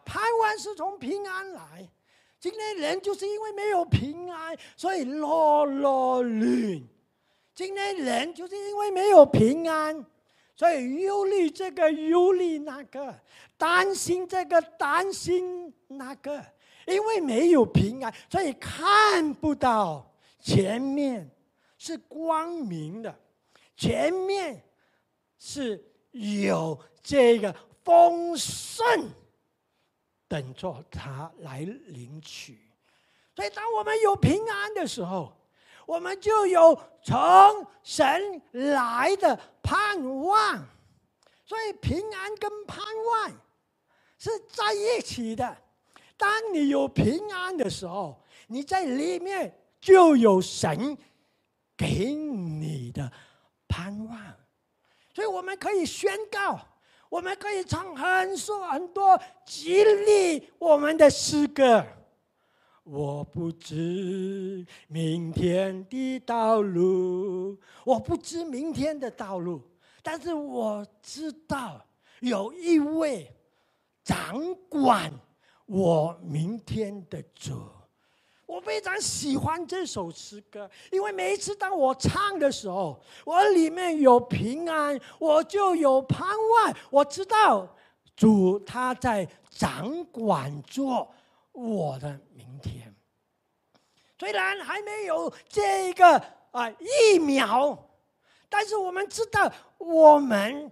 [0.06, 1.90] 盼望是从平安来。
[2.42, 6.84] 今天人就是因为没有平安，所以落落乱。
[7.54, 10.04] 今天人就是因为没有平安，
[10.56, 13.16] 所以忧虑这个忧虑那个，
[13.58, 16.44] 担心这个担心那个。
[16.88, 21.30] 因为没有平安，所以看不到前面。
[21.84, 23.16] 是光明的，
[23.76, 24.64] 前面
[25.40, 29.10] 是有这个丰盛
[30.32, 32.58] 等着他来领取。
[33.36, 35.38] 所以，当我们有平安的时候，
[35.86, 37.14] 我们就有从
[37.84, 40.66] 神来的盼望。
[41.46, 43.30] 所以，平安跟盼望
[44.18, 45.58] 是在一起的。
[46.16, 50.98] 当你有平安的时候，你在里面就有神。
[51.78, 53.12] 给你的
[53.68, 54.20] 盼望，
[55.16, 56.60] 所以我们可以宣告，
[57.12, 61.86] 我们可以唱很多很多激励我们的诗歌。
[62.84, 69.62] 我不知明天的道路，我不知明天的道路，
[70.02, 71.86] 但是我知道
[72.22, 73.30] 有一位
[74.06, 75.12] 掌管
[75.66, 77.52] 我明天的主。
[78.52, 86.76] 我非常喜欢这首诗歌，因为每一次当我唱的时候，我里面有平安，我就有盼望。
[86.90, 87.66] 我知道
[88.14, 91.10] 主他在掌管着
[91.54, 92.94] 我的明天。
[94.20, 97.90] 虽然还没有这个啊疫苗，
[98.50, 100.70] 但是我们知道我们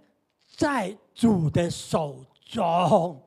[0.54, 3.26] 在主的手中，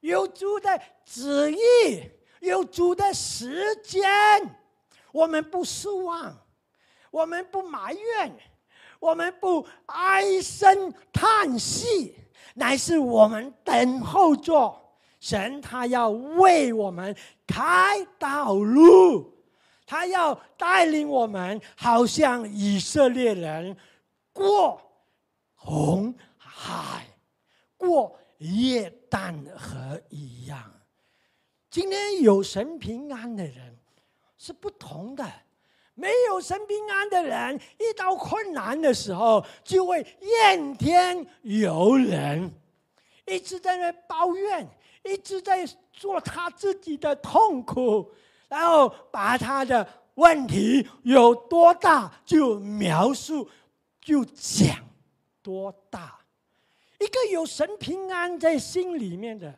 [0.00, 4.02] 有主的旨意，有主的时间，
[5.12, 6.36] 我们不失望，
[7.10, 8.36] 我们不埋怨，
[8.98, 12.16] 我们不唉声叹气，
[12.54, 14.78] 乃是我们等候着
[15.20, 19.36] 神，他要为我们开道路。
[19.86, 23.76] 他要带领我们，好像以色列人
[24.32, 24.80] 过
[25.56, 27.08] 红海、
[27.76, 30.79] 过耶旦河一样。
[31.70, 33.78] 今天有神平安的人
[34.36, 35.24] 是不同的，
[35.94, 42.52] 没有神平安的人，遇到困难的时候就会怨天尤人，
[43.24, 44.68] 一直在那抱怨，
[45.04, 48.10] 一直在做他自己的痛苦。
[48.48, 53.48] 然后把他的问题有多大就描述，
[54.00, 54.76] 就讲
[55.40, 56.18] 多大。
[56.98, 59.56] 一个有神平安在心里面的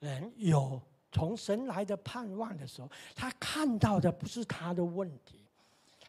[0.00, 5.44] 人，有从神来的盼望的时候，他看到的不是他的问题，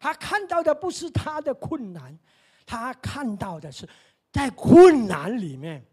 [0.00, 2.18] 他看到的不是他的困难，
[2.66, 3.88] 他看到的是
[4.32, 5.84] 在困难里面，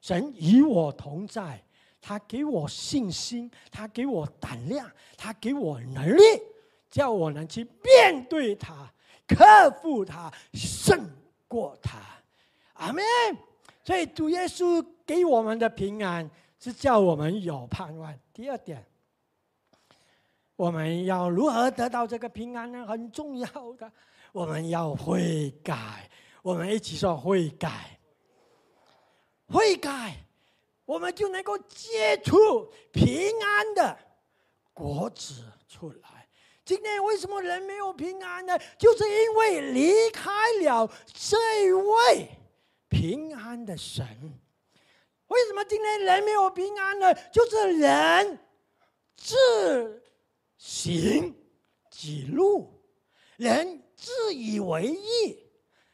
[0.00, 1.60] 神与我同在。
[2.00, 6.22] 他给我信心，他给我胆量，他给我能力，
[6.88, 8.88] 叫我能去面对他，
[9.26, 11.10] 克服他，胜
[11.48, 11.98] 过他。
[12.74, 13.02] 阿门。
[13.82, 18.14] 所以主耶稣给我们的平安是叫我们有盼望。
[18.38, 18.86] 第二点，
[20.54, 22.86] 我们要如何得到这个平安呢？
[22.86, 23.90] 很重要的，
[24.30, 26.08] 我们要悔改。
[26.40, 27.98] 我们一起说悔改，
[29.48, 30.14] 悔改。
[30.84, 33.10] 我们就能够结出平
[33.42, 33.98] 安的
[34.72, 36.28] 果子出来。
[36.64, 38.56] 今天为什么人没有平安呢？
[38.78, 40.30] 就是因为离开
[40.62, 41.36] 了这
[41.74, 42.28] 位
[42.88, 44.06] 平安的神。
[45.28, 47.14] 为什么今天人没有平安呢？
[47.32, 48.38] 就是人
[49.16, 50.02] 自
[50.56, 51.34] 行
[51.90, 52.82] 己路，
[53.36, 55.38] 人自以为意。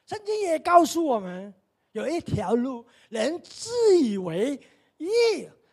[0.07, 1.55] 圣经也告诉我们，
[1.92, 4.61] 有一条路，人自以为。
[4.97, 5.07] 意，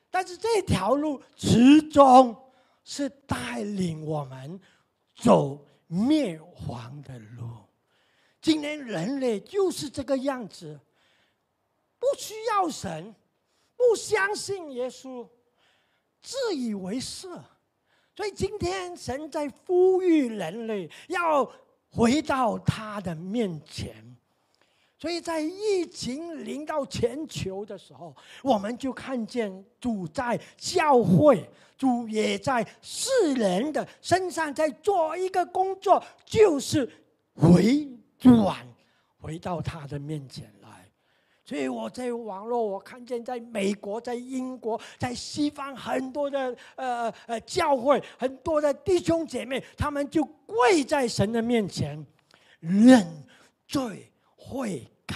[0.09, 2.35] 但是这条路始终
[2.83, 4.59] 是带领我们
[5.15, 7.47] 走灭亡的路。
[8.41, 10.77] 今天人类就是这个样子，
[11.99, 13.13] 不需要神，
[13.89, 15.27] 不相信耶稣，
[16.21, 17.27] 自以为是。
[18.15, 21.49] 所以今天神在呼吁人类要
[21.89, 23.95] 回到他的面前。
[24.99, 36.87] 所以在疫情临到全球的时候，我们就看见主在教会，主也在世人的身上在做一个工作，就是
[37.33, 37.89] 回
[38.19, 38.63] 转
[39.17, 40.53] 回到他的面前。
[41.43, 52.05] 所以我在网络，我看见在美国、在英国、在西方很多的呃呃教会，很多的弟兄姐妹，他们就跪在神的面前
[52.59, 53.05] 认
[53.67, 54.07] 罪。
[54.43, 55.15] 悔改，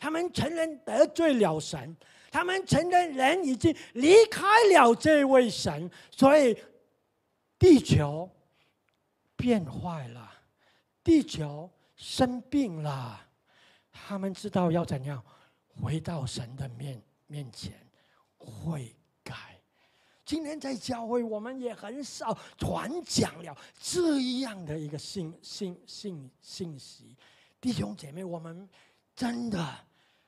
[0.00, 1.94] 他们承认得罪了神，
[2.30, 6.56] 他们承认人已经离开了这位神，所以
[7.58, 8.28] 地球
[9.36, 10.32] 变坏了，
[11.04, 13.20] 地球生病了，
[13.92, 15.22] 他们知道要怎样
[15.80, 17.74] 回到神的面面前
[18.36, 19.34] 悔改。
[20.24, 27.16] 今天在教会，我们也很少传讲了这样的一个信信信信息。
[27.60, 28.68] 弟兄姐妹，我们
[29.14, 29.62] 真的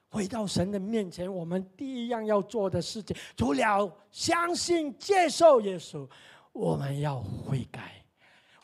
[0.09, 6.09] 回到神的面前，我们第一样要做的事情，除了相信、接受耶稣，
[6.53, 8.05] 我们要悔改，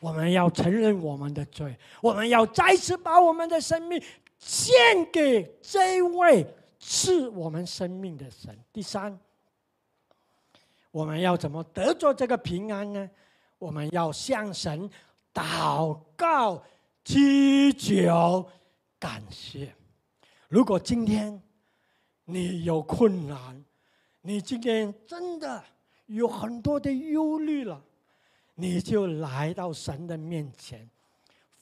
[0.01, 4.03] 我们要承认我们的罪，我们要再次把我们的生命
[4.41, 6.45] 献给这位
[6.79, 8.59] 赐我们生命的神。
[8.73, 9.17] 第三，
[10.91, 13.09] 我们要怎么得着这个平安呢？
[13.59, 14.91] 我们要向神
[15.33, 16.63] 祷告、
[17.05, 18.49] 祈求。
[18.99, 19.75] 感谢。
[20.49, 21.41] 如果今天
[22.25, 23.65] 你有困难，
[24.23, 25.63] 你今天真的
[26.07, 27.83] 有很多的忧虑了，
[28.55, 30.89] 你就来到神的面前，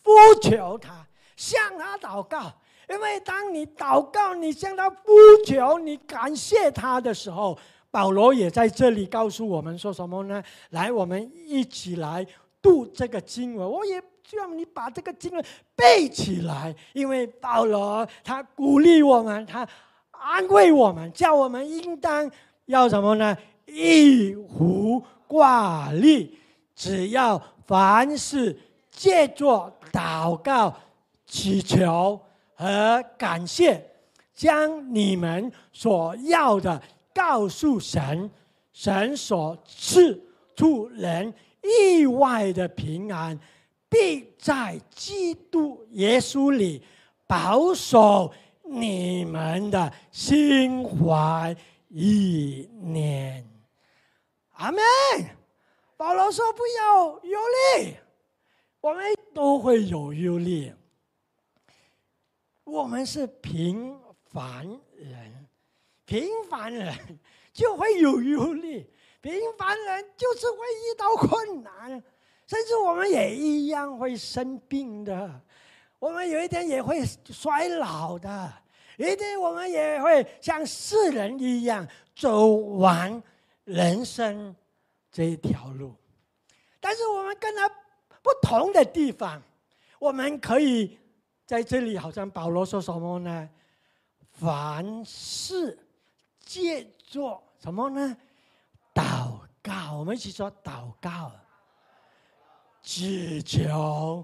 [0.05, 2.53] 呼求他，向他祷告。
[2.91, 4.97] 因为当你祷告，你向他呼
[5.45, 7.59] 求，你感谢他的时候，
[7.91, 10.43] 保罗也在这里告诉我们说什么呢？
[10.71, 12.27] 来，我们一起来
[12.61, 13.71] 读这个经文。
[13.71, 14.03] 我也。
[14.29, 15.43] 希望你把这个经文
[15.75, 19.67] 背起来，因为保罗他鼓励我们，他
[20.11, 22.31] 安慰我们，叫我们应当
[22.67, 23.35] 要什么呢？
[23.65, 26.39] 一无挂虑，
[26.75, 28.55] 只要凡事
[28.91, 30.75] 借着祷告、
[31.25, 32.21] 祈求
[32.59, 33.81] 和感谢，
[34.35, 36.83] 将你们所要的
[37.15, 38.29] 告诉神，
[38.73, 40.21] 神所赐
[40.57, 41.33] 出人
[41.63, 43.39] 意外的平安，
[43.89, 46.83] 必在基督耶稣里
[47.29, 48.33] 保守。
[48.71, 51.57] 你们的心怀
[51.89, 53.49] 意念，
[54.57, 54.83] 阿门。
[55.97, 57.39] 保罗说：“不要忧
[57.79, 57.95] 虑，
[58.81, 60.71] 我们都会有忧虑。
[62.69, 63.99] 我们是平
[64.31, 65.49] 凡人，
[66.05, 66.95] 平凡人
[67.53, 68.87] 就会有忧虑，
[69.23, 71.91] 平凡人就是会遇到困难，
[72.47, 75.41] 甚至我们也一样会生病的。”
[75.99, 78.53] 我们有一天也会衰老的，
[78.99, 83.21] 一定我们也会像世人一样走完
[83.65, 84.55] 人生
[85.11, 85.93] 这一条路。
[86.79, 87.69] 但是我们跟他
[88.23, 89.43] 不同的地方，
[89.99, 90.97] 我们可以
[91.49, 93.49] 在这里，好像保罗说什么呢？
[94.33, 95.79] 凡事
[96.41, 98.15] 借作什么呢？
[98.95, 101.33] 祷告，我们一起说祷告，
[102.83, 104.23] 祈求。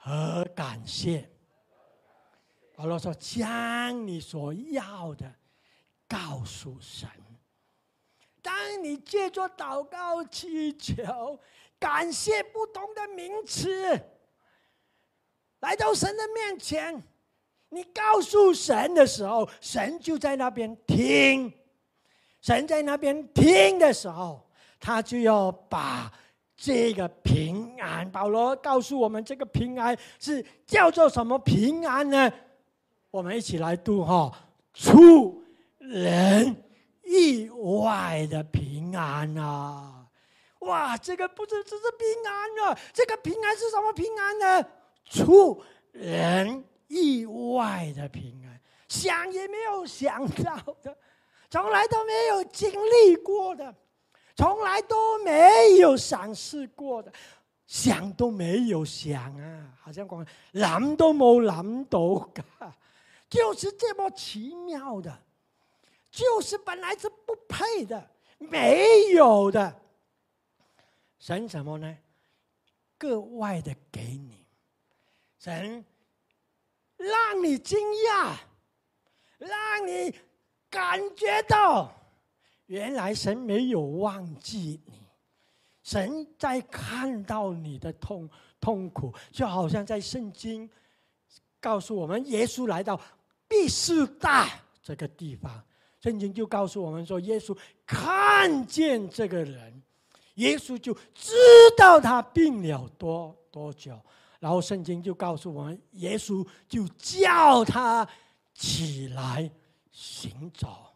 [0.00, 1.30] 和感谢，
[2.74, 5.32] 保罗说：“将你所要的
[6.08, 7.08] 告诉神。
[8.42, 11.38] 当你借着祷告、祈求、
[11.78, 14.00] 感谢不同的名词，
[15.60, 17.02] 来到神的面前，
[17.68, 21.52] 你告诉神的时候，神就在那边听。
[22.40, 24.48] 神在那边听的时候，
[24.78, 26.12] 他就要把。”
[26.60, 32.28] 这个平安，保罗告诉我们，这个平安是叫做什么平安呢？
[33.12, 34.28] 我们一起来读哈，
[34.74, 35.40] 出
[35.78, 36.56] 人
[37.04, 40.04] 意外的平安啊！
[40.62, 44.68] 哇，这个不是只是平安啊，这个平安是什么平安呢？
[45.08, 50.96] 出人意外的平安，想也没有想到的，
[51.50, 53.74] 从来都没有经历过的。
[54.36, 57.12] 从来都没有尝试过的，
[57.66, 62.72] 想都没有想啊，好像讲諗都冇諗到噶，
[63.28, 65.20] 就是这么奇妙的，
[66.12, 69.74] 就是本来是不配的，没有的，
[71.18, 71.98] 神什么呢？
[72.96, 74.37] 格外的给你，
[75.48, 75.82] 神
[76.98, 78.36] 让你惊讶，
[79.38, 79.48] 让
[79.86, 80.14] 你
[80.68, 81.90] 感觉到。
[82.66, 85.00] 原来神没有忘记你，
[85.82, 88.28] 神在看到你的痛
[88.60, 90.68] 痛苦，就好像在圣经
[91.58, 93.00] 告诉我们，耶稣来到
[93.48, 94.50] 毕士大
[94.82, 95.64] 这个地方，
[95.98, 99.82] 圣经就告诉我们说，耶稣看见这个人，
[100.34, 101.32] 耶稣就知
[101.74, 103.98] 道他病了多多久，
[104.38, 108.08] 然后圣经就告诉我们，耶稣就叫他
[108.54, 109.50] 起来
[109.90, 110.86] 行走。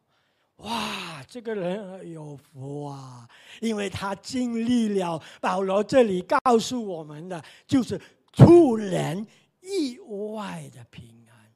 [0.59, 3.29] 哇，这个人有福啊！
[3.61, 8.01] 因为他经历了保罗这里告诉我们的，就是
[8.33, 9.27] 出人
[9.61, 11.53] 意外的平安。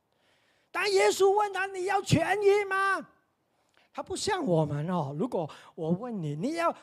[0.73, 3.07] 当耶稣问他：“你要痊愈吗？”
[3.95, 5.15] 他不像我们哦。
[5.17, 6.75] 如果我问你：“你要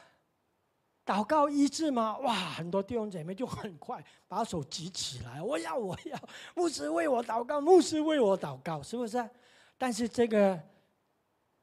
[1.06, 6.20] 祷告医治吗？”哇，很多弟兄姐妹就很快把手举起来：“我要，我要！”
[6.56, 9.30] 牧师为我祷告，牧师为我祷告，是不是？
[9.78, 10.60] 但是这个。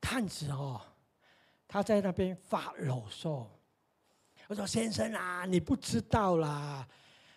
[0.03, 0.81] 探子哦，
[1.69, 3.47] 他在那边发牢骚。
[4.49, 6.89] 我说：“先生啊，你不知道啦，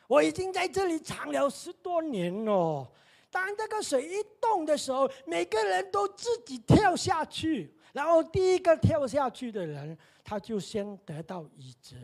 [0.08, 2.90] 我已经在这里藏了十多年了。
[3.34, 11.96] 当这个水一动的时候，每个人都自己跳下去，然后第一个跳下去的人，他就先得到医治。”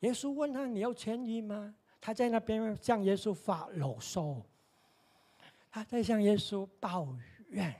[0.00, 4.36] 耶稣问他：“你要痊愈吗？”他在那边向耶稣发牢骚，
[5.70, 7.08] 他在向耶稣抱
[7.48, 7.74] 怨。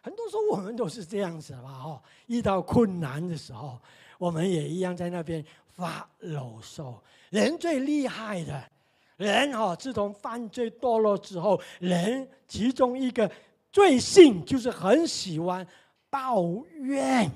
[0.00, 2.02] 很多时候我们都是这样子吧，哈！
[2.26, 3.80] 遇到困难的时候，
[4.16, 7.02] 我们也一样在那边发牢骚。
[7.30, 8.70] 人最厉害的，
[9.18, 13.30] 人哈，自从犯罪堕落之后，人其中一个
[13.70, 15.66] 罪性就是很喜欢
[16.08, 16.42] 抱
[16.76, 17.30] 怨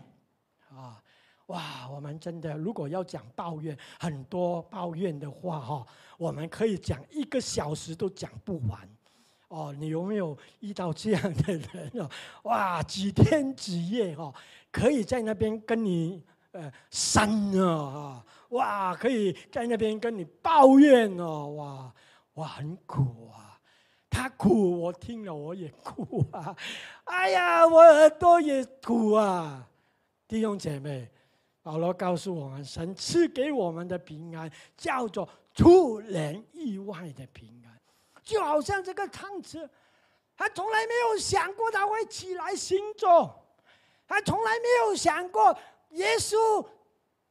[0.71, 1.03] 啊！
[1.47, 8.89] 哇，我们真的如果要讲抱怨，很多抱怨的话哈，我们可以讲一个小时都讲不完。
[9.49, 12.09] 哦，你有没有遇到这样的人哦？
[12.45, 14.33] 哇，几天几夜哦，
[14.71, 16.23] 可以在那边跟你
[16.53, 17.29] 呃删
[17.61, 21.95] 啊，哇，可以在那边跟你抱怨哦，哇
[22.35, 23.61] 哇很苦啊。
[24.15, 26.55] 他苦，我听了我也哭啊！
[27.05, 29.67] 哎呀，我耳朵也苦啊！
[30.29, 31.11] 弟兄姐妹，
[31.63, 37.81] 保罗告诉我们，神赐给我们的平安叫做出人意外的平安，
[38.23, 39.67] 就好像这个汤匙，
[40.37, 43.35] 他从来没有想过他会起来行走，
[44.07, 45.57] 他从来没有想过
[45.93, 46.63] 耶稣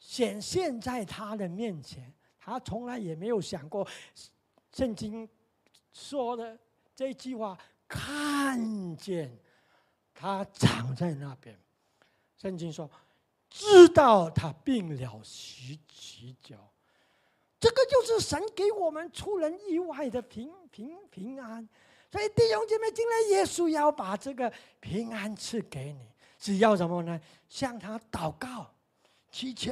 [0.02, 3.88] 显现在他的面前，他从来也没有想过
[4.74, 5.30] 圣经
[5.94, 6.58] 说的
[6.96, 7.56] 这句话，
[7.88, 9.32] 看见
[10.12, 11.56] 他躺在那边。
[12.36, 12.90] 圣经说
[13.48, 16.58] ：“知道他病了许许久。”
[17.60, 21.70] 这个就是神给我们出人意外的平平平安。
[22.10, 27.22] 所以弟兄姐妹，今天耶稣要把这个平安赐给你，只要什么呢？
[27.48, 28.74] 向他祷告、
[29.32, 29.72] 祈求，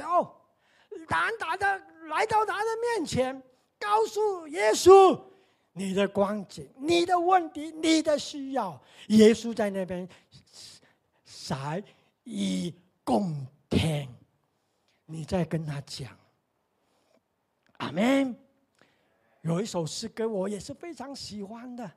[1.06, 1.66] 胆大的
[2.08, 3.42] 来到他的面前，
[3.78, 5.20] 告诉耶稣
[5.72, 8.80] 你的光景、你的问题、你的需要。
[9.08, 10.08] 耶稣在那边
[11.24, 11.82] 塞。
[12.24, 13.34] 以共
[13.68, 14.06] 天，
[15.06, 16.16] 你在跟他讲，
[17.78, 18.38] 阿门。
[19.40, 21.90] 有一首诗歌我也是非常喜欢的，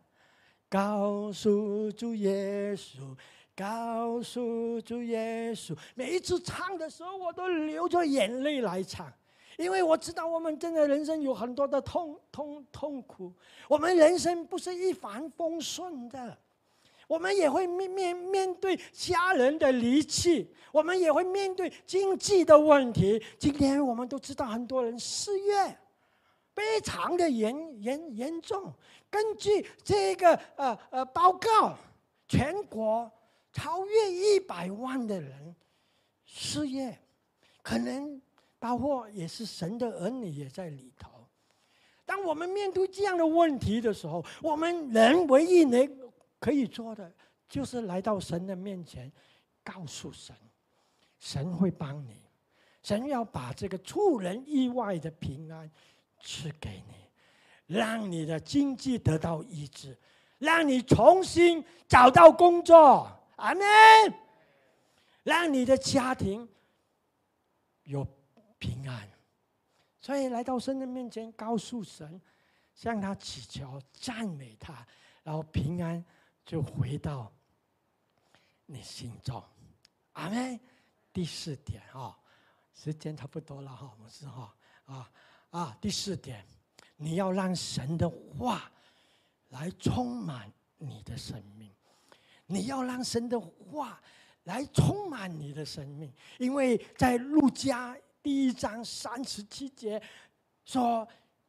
[0.69, 3.15] 告诉主耶稣，
[3.55, 5.75] 告诉主耶稣。
[5.95, 9.11] 每一次唱的时候，我都流着眼泪来唱，
[9.57, 13.31] 因为我知道我们真的人生有很多的痛痛痛苦，
[13.67, 16.37] 我们人生不是一帆风顺的。
[17.05, 23.21] 我们也会面面面对家人的离弃，我们也会面对经济的问题。
[23.37, 25.77] 今天我们都知道，很多人失业，
[26.55, 28.73] 非常的严严严重。
[29.11, 31.77] 根据这个呃呃报告，
[32.27, 33.11] 全国
[33.53, 35.55] 超越一百万的人
[36.25, 36.99] 失业，
[37.61, 38.21] 可能
[38.59, 41.09] 包括也是神的儿女也在里头。
[42.05, 46.03] 当我们面对这样的问题的时候，我们人唯一能。
[46.39, 47.09] 可以做的
[47.47, 49.09] 就是来到神的面前，
[49.63, 50.35] 告诉神，
[51.17, 52.19] 神会帮你，
[52.81, 55.71] 神要把这个出人意外的平安
[56.21, 59.97] 赐给你，让你的经济得到医治，
[60.37, 63.65] 让你重新找到工作，阿门。
[65.23, 66.47] 让你的家庭
[67.83, 68.05] 有
[68.57, 69.09] 平安，
[69.99, 72.21] 所以来到神的面前，告诉神，
[72.73, 74.85] 向他祈求，赞美他，
[75.23, 76.03] 然后平安。
[76.45, 77.31] 就回到
[78.65, 79.41] 你心中，
[80.11, 80.59] 阿妹，
[81.13, 82.19] 第四点啊，
[82.73, 84.53] 时间差不多了哈，我们是哈
[84.83, 85.11] 啊
[85.51, 86.45] 啊，第四点，
[86.97, 88.69] 你要让神的话
[89.51, 91.73] 来充满你的生命，
[92.53, 93.99] 你要让神的话
[94.43, 99.99] 来充满你的生命，因为在路加第一章三十七节
[100.63, 101.07] 说，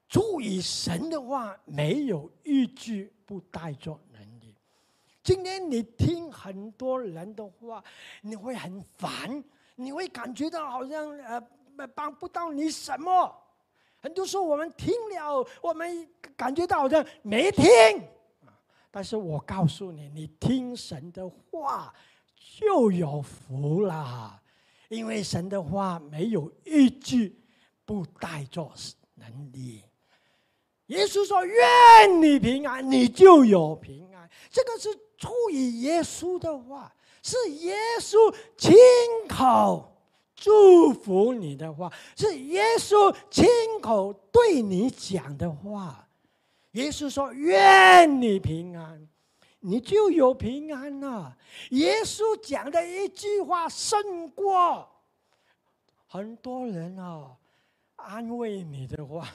[0.08, 4.54] 注意神的话没有一句不带着能力。
[5.22, 7.84] 今天你听很多人的话，
[8.22, 9.44] 你会很烦，
[9.76, 13.30] 你会感觉到好像呃帮不到你什么。
[14.00, 17.68] 很多时候我们听了，我们感觉到好像没听。
[18.94, 21.92] 但是我告诉你，你听神的话
[22.60, 24.40] 就有福了，
[24.88, 27.36] 因为神的话没有一句
[27.84, 28.72] 不带着
[29.16, 29.82] 能力。
[30.86, 34.88] 耶稣说：“愿你平安，你就有平安。”这个是。
[35.16, 36.92] 出于耶稣的话，
[37.22, 38.74] 是耶稣亲
[39.26, 39.96] 口
[40.34, 43.46] 祝福你的话，是耶稣亲
[43.80, 46.06] 口对你讲的话。
[46.74, 49.08] 耶稣说：“愿你平安，
[49.60, 51.36] 你就有平安了。”
[51.70, 54.88] 耶稣讲的一句话胜过
[56.06, 57.30] 很多人啊
[57.96, 59.26] 安慰你的话、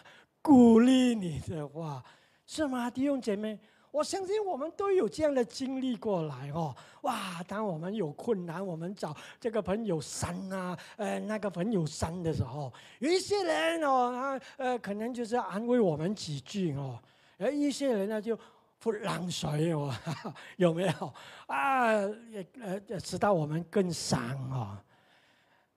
[0.42, 2.04] 鼓励你的话，
[2.46, 3.58] 是吗，弟兄姐妹？
[3.92, 7.42] 我相信我们都有这样的经历过来哦，哇！
[7.48, 17.00] 当我们有困难，我们找这个朋友山啊，呃，那个朋友山的时候，有一些人哦，他呃，可能就是安慰我们几句哦，
[17.40, 18.38] 而一些人呢就
[18.78, 19.92] 泼冷水哦，
[20.58, 21.14] 有没有
[21.48, 21.94] 啊？
[22.30, 24.78] 也呃，使到我们更伤哦。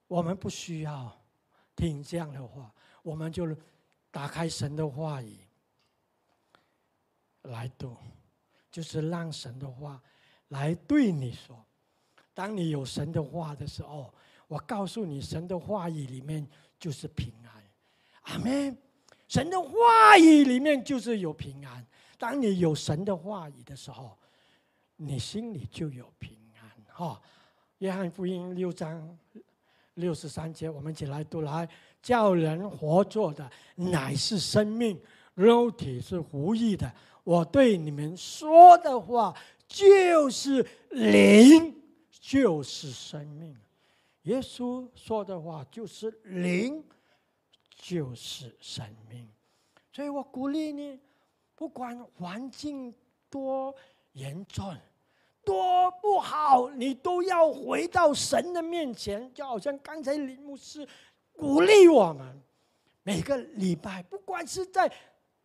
[0.07, 1.11] 我们不需要
[1.75, 3.47] 听这样的话，我们就
[4.11, 5.39] 打开神的话语。
[7.43, 7.97] 来读，
[8.71, 10.01] 就是让神的话
[10.49, 11.65] 来对你说。
[12.33, 14.13] 当你有神的话的时候，
[14.47, 16.47] 我告诉你，神的话语里面
[16.79, 17.63] 就是平安。
[18.21, 18.77] 阿门。
[19.33, 21.83] 神的话语里面就是有平安。
[22.19, 24.15] 当你有神的话语的时候，
[24.95, 26.69] 你心里就有平安。
[26.93, 27.19] 哈，
[27.79, 29.17] 约翰福音六章
[29.95, 31.67] 六十三节，我们一起来读来，
[31.99, 35.01] 叫人活着的乃是生命。
[35.33, 36.93] 肉体是无益的。
[37.23, 39.35] 我对你们说的话
[39.67, 41.75] 就是灵，
[42.11, 43.57] 就是生命。
[44.23, 46.83] 耶稣说的话就是灵，
[47.83, 49.27] 就是生命。
[49.91, 50.97] 所以我鼓励你，
[51.53, 52.95] 不管环境
[53.29, 53.75] 多
[54.13, 54.73] 严重、
[55.43, 59.29] 多不好，你都要回到神的面前。
[59.33, 60.87] 就好像刚才李牧师
[61.33, 62.41] 鼓励我们，
[63.03, 64.89] 每个礼拜，不管是在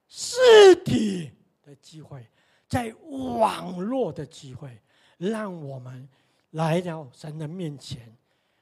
[0.07, 0.39] 实
[0.85, 2.25] 体的机会，
[2.69, 2.95] 在
[3.41, 4.81] 网络的机会，
[5.17, 6.09] 让我们
[6.53, 8.17] 来到神的面前。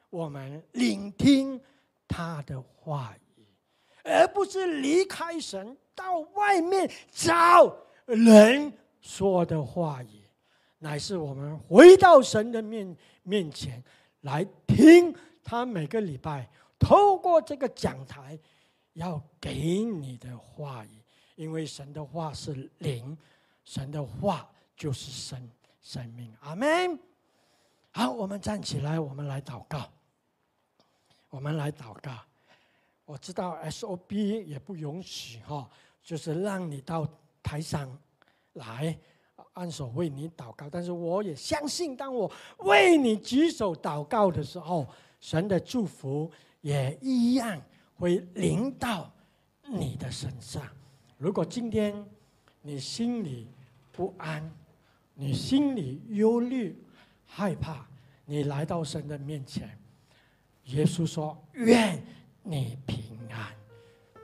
[0.08, 1.60] 我们聆听
[2.08, 3.25] 他的话语，
[4.06, 7.76] 而不是离开神到外面找
[8.06, 10.22] 人说的话语，
[10.78, 13.82] 乃是我们回到神的面面前
[14.20, 16.48] 来听他每个礼拜
[16.78, 18.38] 透过这个讲台
[18.92, 21.02] 要给你的话语，
[21.34, 23.16] 因为神的话是灵，
[23.64, 25.50] 神的话就是生
[25.82, 26.32] 生命。
[26.40, 26.98] 阿门。
[27.90, 29.88] 好，我们站起来，我们来祷告。
[31.30, 32.12] 我们来祷告。
[33.06, 35.70] 我知道 SOB 也不允许哈，
[36.02, 37.08] 就是让你到
[37.42, 37.88] 台上
[38.54, 38.98] 来
[39.52, 40.68] 按手为你祷告。
[40.68, 44.86] 但是我也相信，当我为你举手祷告的时候，
[45.20, 46.30] 神的祝福
[46.60, 47.62] 也一样
[47.94, 49.10] 会临到
[49.68, 50.62] 你的身上。
[51.16, 52.04] 如果今天
[52.60, 53.48] 你心里
[53.92, 54.52] 不安，
[55.14, 56.76] 你心里忧虑、
[57.24, 57.86] 害怕，
[58.24, 59.78] 你来到神的面前。
[60.64, 62.04] 耶稣说：“愿
[62.46, 63.52] 你平安。”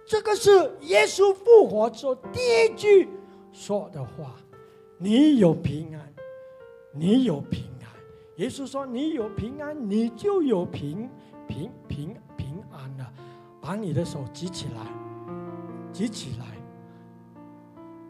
[0.07, 0.51] 这个是
[0.83, 3.09] 耶稣复活之后第一句
[3.53, 4.35] 说的话。
[4.99, 6.15] 你有平安，
[6.93, 7.89] 你有平安。
[8.37, 11.11] 耶稣说：“你有平安，你就有平
[11.49, 13.13] 平平平安了。”
[13.61, 14.87] 把你的手举起来，
[15.93, 16.47] 举起来。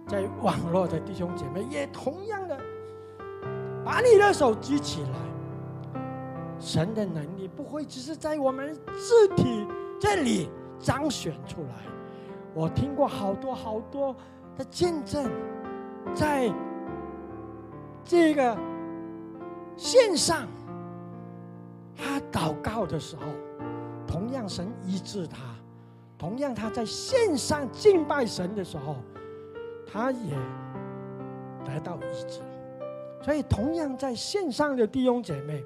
[0.07, 2.61] 在网络的弟兄姐妹也同样的，
[3.83, 5.99] 把你的手举起来。
[6.61, 9.67] 神的能力不会只是在我们肢体
[10.03, 10.51] 这里
[10.81, 11.77] 彰显出来。
[12.53, 14.13] 我听过好多好多
[14.59, 15.31] 的见证，
[16.13, 16.53] 在
[18.05, 18.59] 这个
[19.77, 20.49] 线上，
[21.97, 23.23] 他祷告的时候，
[24.05, 25.39] 同样神医治他；
[26.19, 28.97] 同样他在线上敬拜神的时候，
[29.87, 30.37] 他也
[31.65, 32.41] 得到医治。
[33.23, 35.65] 所以，同样在线上的弟兄姐妹。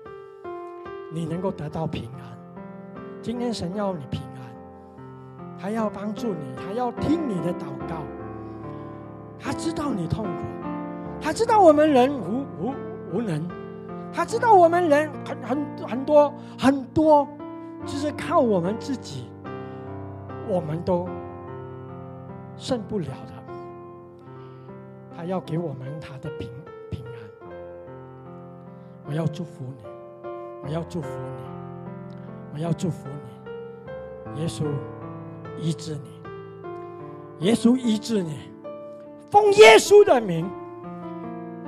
[1.11, 2.37] 你能够得到平安。
[3.27, 7.97] 今天神要你平安，他要帮助你，他要听你的祷告。
[9.37, 10.31] 他知道你痛苦，
[11.21, 12.73] 他知道我们人无无
[13.13, 13.45] 无能，
[14.13, 17.27] 他知道我们人很很很多很多，
[17.85, 19.25] 就是靠我们自己，
[20.49, 21.09] 我们都
[22.57, 23.33] 胜不了的。
[25.17, 26.49] 他要给我们他的平
[26.93, 27.51] 平安，
[29.05, 29.83] 我要祝福你。
[30.63, 31.56] 我要祝福你，
[32.57, 33.07] 我要祝福
[34.35, 34.65] 你，耶稣
[35.61, 38.51] 医治你，耶稣医治你，
[39.31, 40.51] 奉耶稣的名，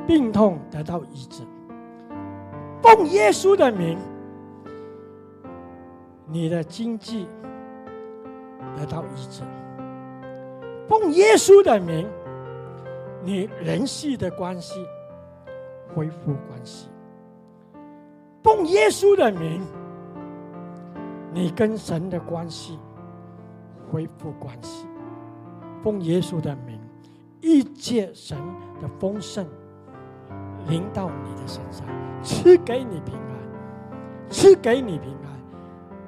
[0.06, 1.42] 病痛得到医治，
[2.82, 3.98] 奉耶稣的名，
[6.24, 7.26] 你的经济
[8.74, 9.42] 得到医治，
[10.88, 12.08] 奉耶稣的名，
[13.22, 14.82] 你人系的关系
[15.94, 16.88] 恢复关系。
[18.42, 19.60] 奉耶稣的名，
[21.32, 22.78] 你跟神的关系
[23.90, 24.86] 恢复关系。
[25.82, 26.80] 奉耶稣的名，
[27.40, 28.36] 一切神
[28.80, 29.46] 的丰盛
[30.66, 31.86] 临到你的身上，
[32.22, 35.28] 赐给你平安，赐给你平安。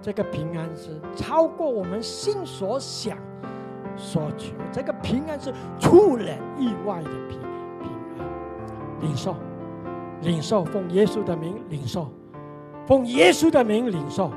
[0.03, 3.17] 这个平安是超过我们心所想
[3.97, 7.39] 所求，这个平安是出人意外的平
[7.81, 9.01] 平安。
[9.03, 9.37] 领受，
[10.23, 12.11] 领受，奉耶稣的名领受。
[12.87, 14.33] 奉耶稣的名领受，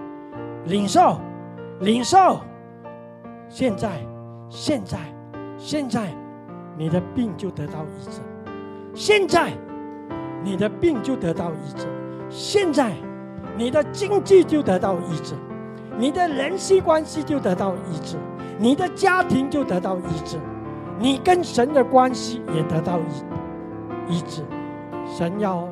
[0.65, 1.17] 领受，
[1.79, 2.39] 领受。
[3.49, 3.89] 现在，
[4.49, 4.97] 现在，
[5.57, 6.07] 现在，
[6.77, 8.21] 你的病就得到医治。
[8.93, 9.51] 现在，
[10.43, 11.85] 你的病就得到医治。
[12.29, 12.93] 现在，
[13.57, 15.35] 你的经济就得到医治，
[15.97, 18.17] 你的人际关系就得到医治，
[18.57, 20.37] 你的家庭就得到医治，
[20.97, 24.43] 你跟神的关系也得到医医治。
[25.05, 25.67] 神要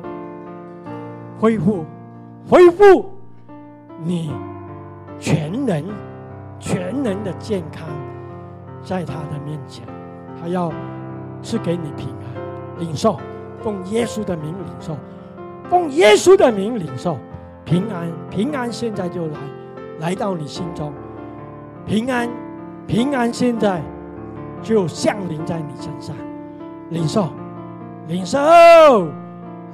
[1.40, 1.84] 恢复。
[2.48, 3.08] 恢复
[4.02, 4.32] 你
[5.22, 5.84] 全能、
[6.58, 7.86] 全能的健康，
[8.82, 9.86] 在他的面前，
[10.40, 10.72] 他要
[11.40, 13.16] 赐给你平安，领受，
[13.62, 14.96] 奉耶稣的名领受，
[15.70, 17.16] 奉耶稣的名领受
[17.64, 19.38] 平安，平安现在就来，
[20.00, 20.92] 来到你心中，
[21.86, 22.28] 平安，
[22.88, 23.80] 平安现在
[24.60, 26.16] 就降临在你身上，
[26.90, 27.28] 领受，
[28.08, 28.40] 领受，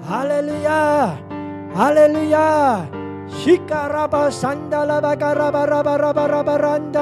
[0.07, 1.09] 哈利路亚，
[1.74, 2.84] 哈利路亚，
[3.30, 7.00] 西卡拉巴山达拉巴卡拉巴拉巴拉巴拉巴兰达，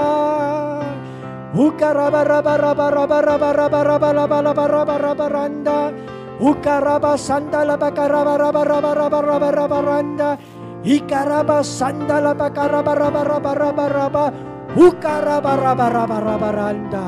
[1.55, 5.93] 乌卡拉巴拉巴拉巴拉巴拉巴拉巴拉巴拉巴拉巴拉巴拉巴兰达，
[6.41, 10.37] 乌卡拉巴山达拉巴卡拉巴拉巴拉巴拉巴拉巴拉巴兰达，
[10.83, 14.33] 伊卡拉巴山达拉巴卡拉巴拉巴拉巴拉巴拉巴，
[14.77, 16.99] 乌卡拉巴拉巴拉巴拉巴兰达。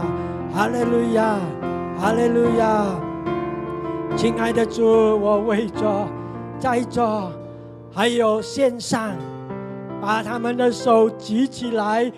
[0.54, 1.36] 哈利路亚，
[2.00, 2.86] 哈利路亚！
[4.16, 4.82] 亲爱的主，
[5.20, 6.08] 我为着
[6.58, 7.30] 在座
[7.98, 9.10] 还有线上，
[10.00, 12.08] 把他们的手举起来，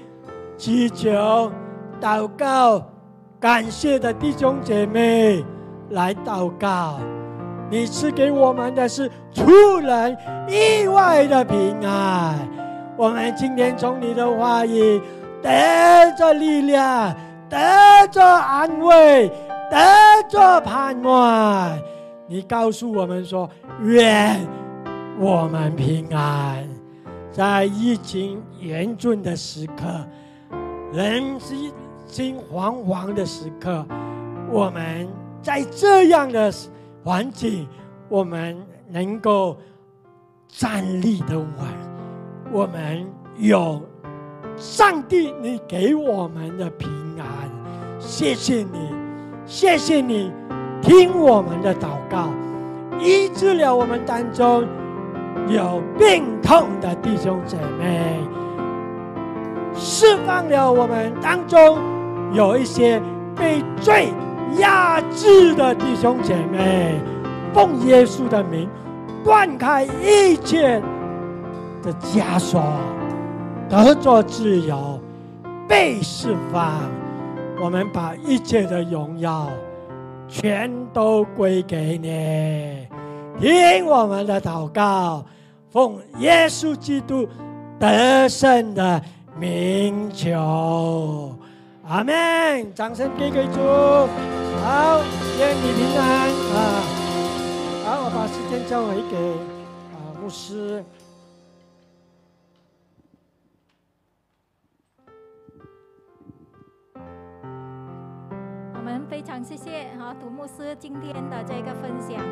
[0.55, 1.51] 祈求、
[1.99, 2.85] 祷告、
[3.41, 5.43] 感谢的弟兄姐妹
[5.89, 7.01] 来祷告。
[7.71, 10.15] 你赐给我们的是出人
[10.51, 12.39] 意外的平安。
[12.95, 15.01] 我们今天从你的话语
[15.43, 15.51] 得
[16.15, 17.17] 着力量。
[17.49, 17.59] 得
[18.13, 19.29] 着安慰，
[19.71, 19.79] 得
[20.29, 21.71] 着盼望。
[22.29, 23.51] 你告诉我们说：
[23.81, 24.39] 愿
[25.19, 26.69] 我们平安，
[27.31, 30.07] 在疫情严峻的时刻，
[30.93, 31.39] 人
[32.07, 33.85] 心惶惶的时刻，
[34.51, 35.09] 我们
[35.43, 36.53] 在这样的
[37.05, 37.67] 环境，
[38.09, 38.57] 我们
[38.89, 39.57] 能够
[40.49, 41.49] 站立的稳。
[42.53, 43.07] 我们
[43.37, 43.81] 有
[44.57, 46.89] 上帝你给我们的平
[47.19, 47.29] 安。
[48.01, 48.91] 谢谢你，
[49.47, 50.33] 谢谢你，
[50.83, 52.31] 听我们的祷告，
[52.99, 54.67] 医治了我们当中
[55.49, 58.21] 有病痛的弟兄姐妹，
[59.75, 61.79] 释放了我们当中
[62.33, 63.01] 有一些
[63.37, 64.09] 被罪
[64.59, 66.95] 压制的弟兄姐妹，
[67.53, 68.69] 奉耶稣的名
[69.25, 70.81] 断开一切
[71.83, 72.63] 的枷锁，
[73.69, 75.01] 得着自由，
[75.69, 76.81] 被释放。
[77.63, 79.49] 我们把一切的荣耀
[80.27, 82.89] 全都归给你，
[83.41, 85.25] 听我们的祷告，
[85.71, 87.27] 奉耶稣基督
[87.79, 89.03] 得胜的
[89.35, 91.35] 名求，
[91.89, 92.75] 阿门！
[92.75, 93.59] 掌声给给主，
[94.63, 95.01] 好，
[95.39, 96.85] 愿你平安啊！
[97.83, 99.17] 好，我把时间交回给
[99.95, 100.85] 啊牧师。
[108.75, 112.23] 我们非常谢谢哈，杜牧师今天的这个分享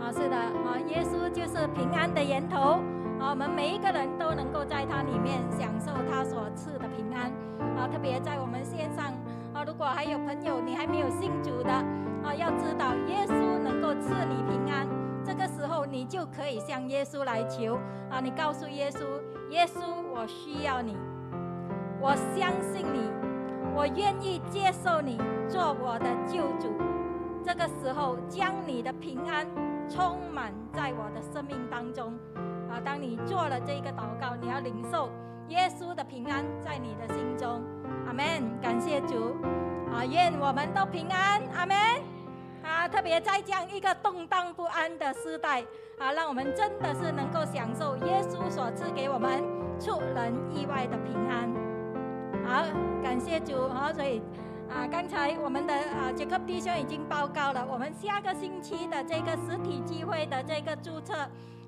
[0.00, 2.80] 啊，是的啊，耶稣就是平安的源头。
[3.18, 7.30] 啊，我们每一个人都能够在他里面享受他所赐的平安。
[7.76, 9.06] 啊，特别在我们线上
[9.54, 14.86] 啊，如果还有朋友你还没有信主的啊，要知道耶稣能够赐你平安，
[15.24, 17.78] 这个时候你就可以向耶稣来求。
[18.10, 19.00] 啊，你告诉耶稣，
[19.50, 19.80] 耶稣
[20.14, 20.96] 我需要你，
[22.00, 23.10] 我相信你。
[23.74, 25.18] 我愿意接受你
[25.48, 26.72] 做我的救主，
[27.42, 29.46] 这个时候将你的平安
[29.88, 32.12] 充满在我的生命当中。
[32.68, 35.10] 啊，当你做了这个祷告，你要领受
[35.48, 37.62] 耶稣的平安在你的心中。
[38.06, 38.24] 阿门！
[38.60, 39.36] 感谢主。
[39.92, 41.40] 啊，愿我们都平安。
[41.54, 41.76] 阿门。
[42.62, 45.62] 啊，特别在这样一个动荡不安的时代，
[45.98, 49.44] 啊，让我们真的是能够享受耶稣所赐给我们
[49.78, 51.48] 出人意外的平安。
[52.44, 52.64] 好，
[53.02, 53.68] 感谢主。
[53.68, 54.20] 好，所以
[54.68, 61.14] 啊，刚才我们的啊杰克弟兄已经报告了，我们下个星期的这个实体聚会的这个注册，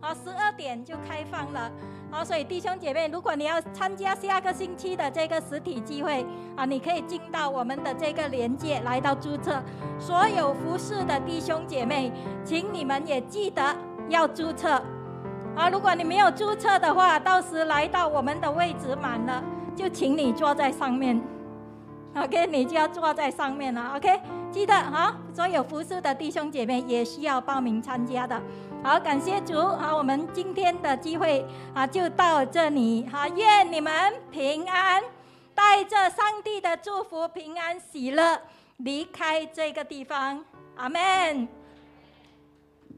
[0.01, 1.71] 啊，十二点就开放了。
[2.11, 6.27] 啊，所以弟兄姐妹，如果你要参加下个星期的这个实体聚会，
[6.57, 9.63] 啊，你可以进到我们的这个连接来到注册。
[9.99, 12.11] 所有服侍的弟兄姐妹，
[12.45, 13.77] 请你们也记得
[14.09, 14.83] 要注册。
[15.55, 19.45] 啊，如果你没有注册的话，到时来到我们的位置满了。
[19.77, 21.21] 就请你坐在上面
[22.15, 28.41] ，OK，你就要坐在上面了，OK，记得哈，所有服侍的弟兄姐妹也需要报名参加的。
[28.83, 31.45] 好，感谢主，好，我们今天的机会
[31.75, 35.03] 啊就到这里，哈，愿你们平安，
[35.55, 38.41] 带着上帝的祝福，平安喜乐
[38.79, 40.45] 离开这个地方，
[40.77, 41.49] 阿门。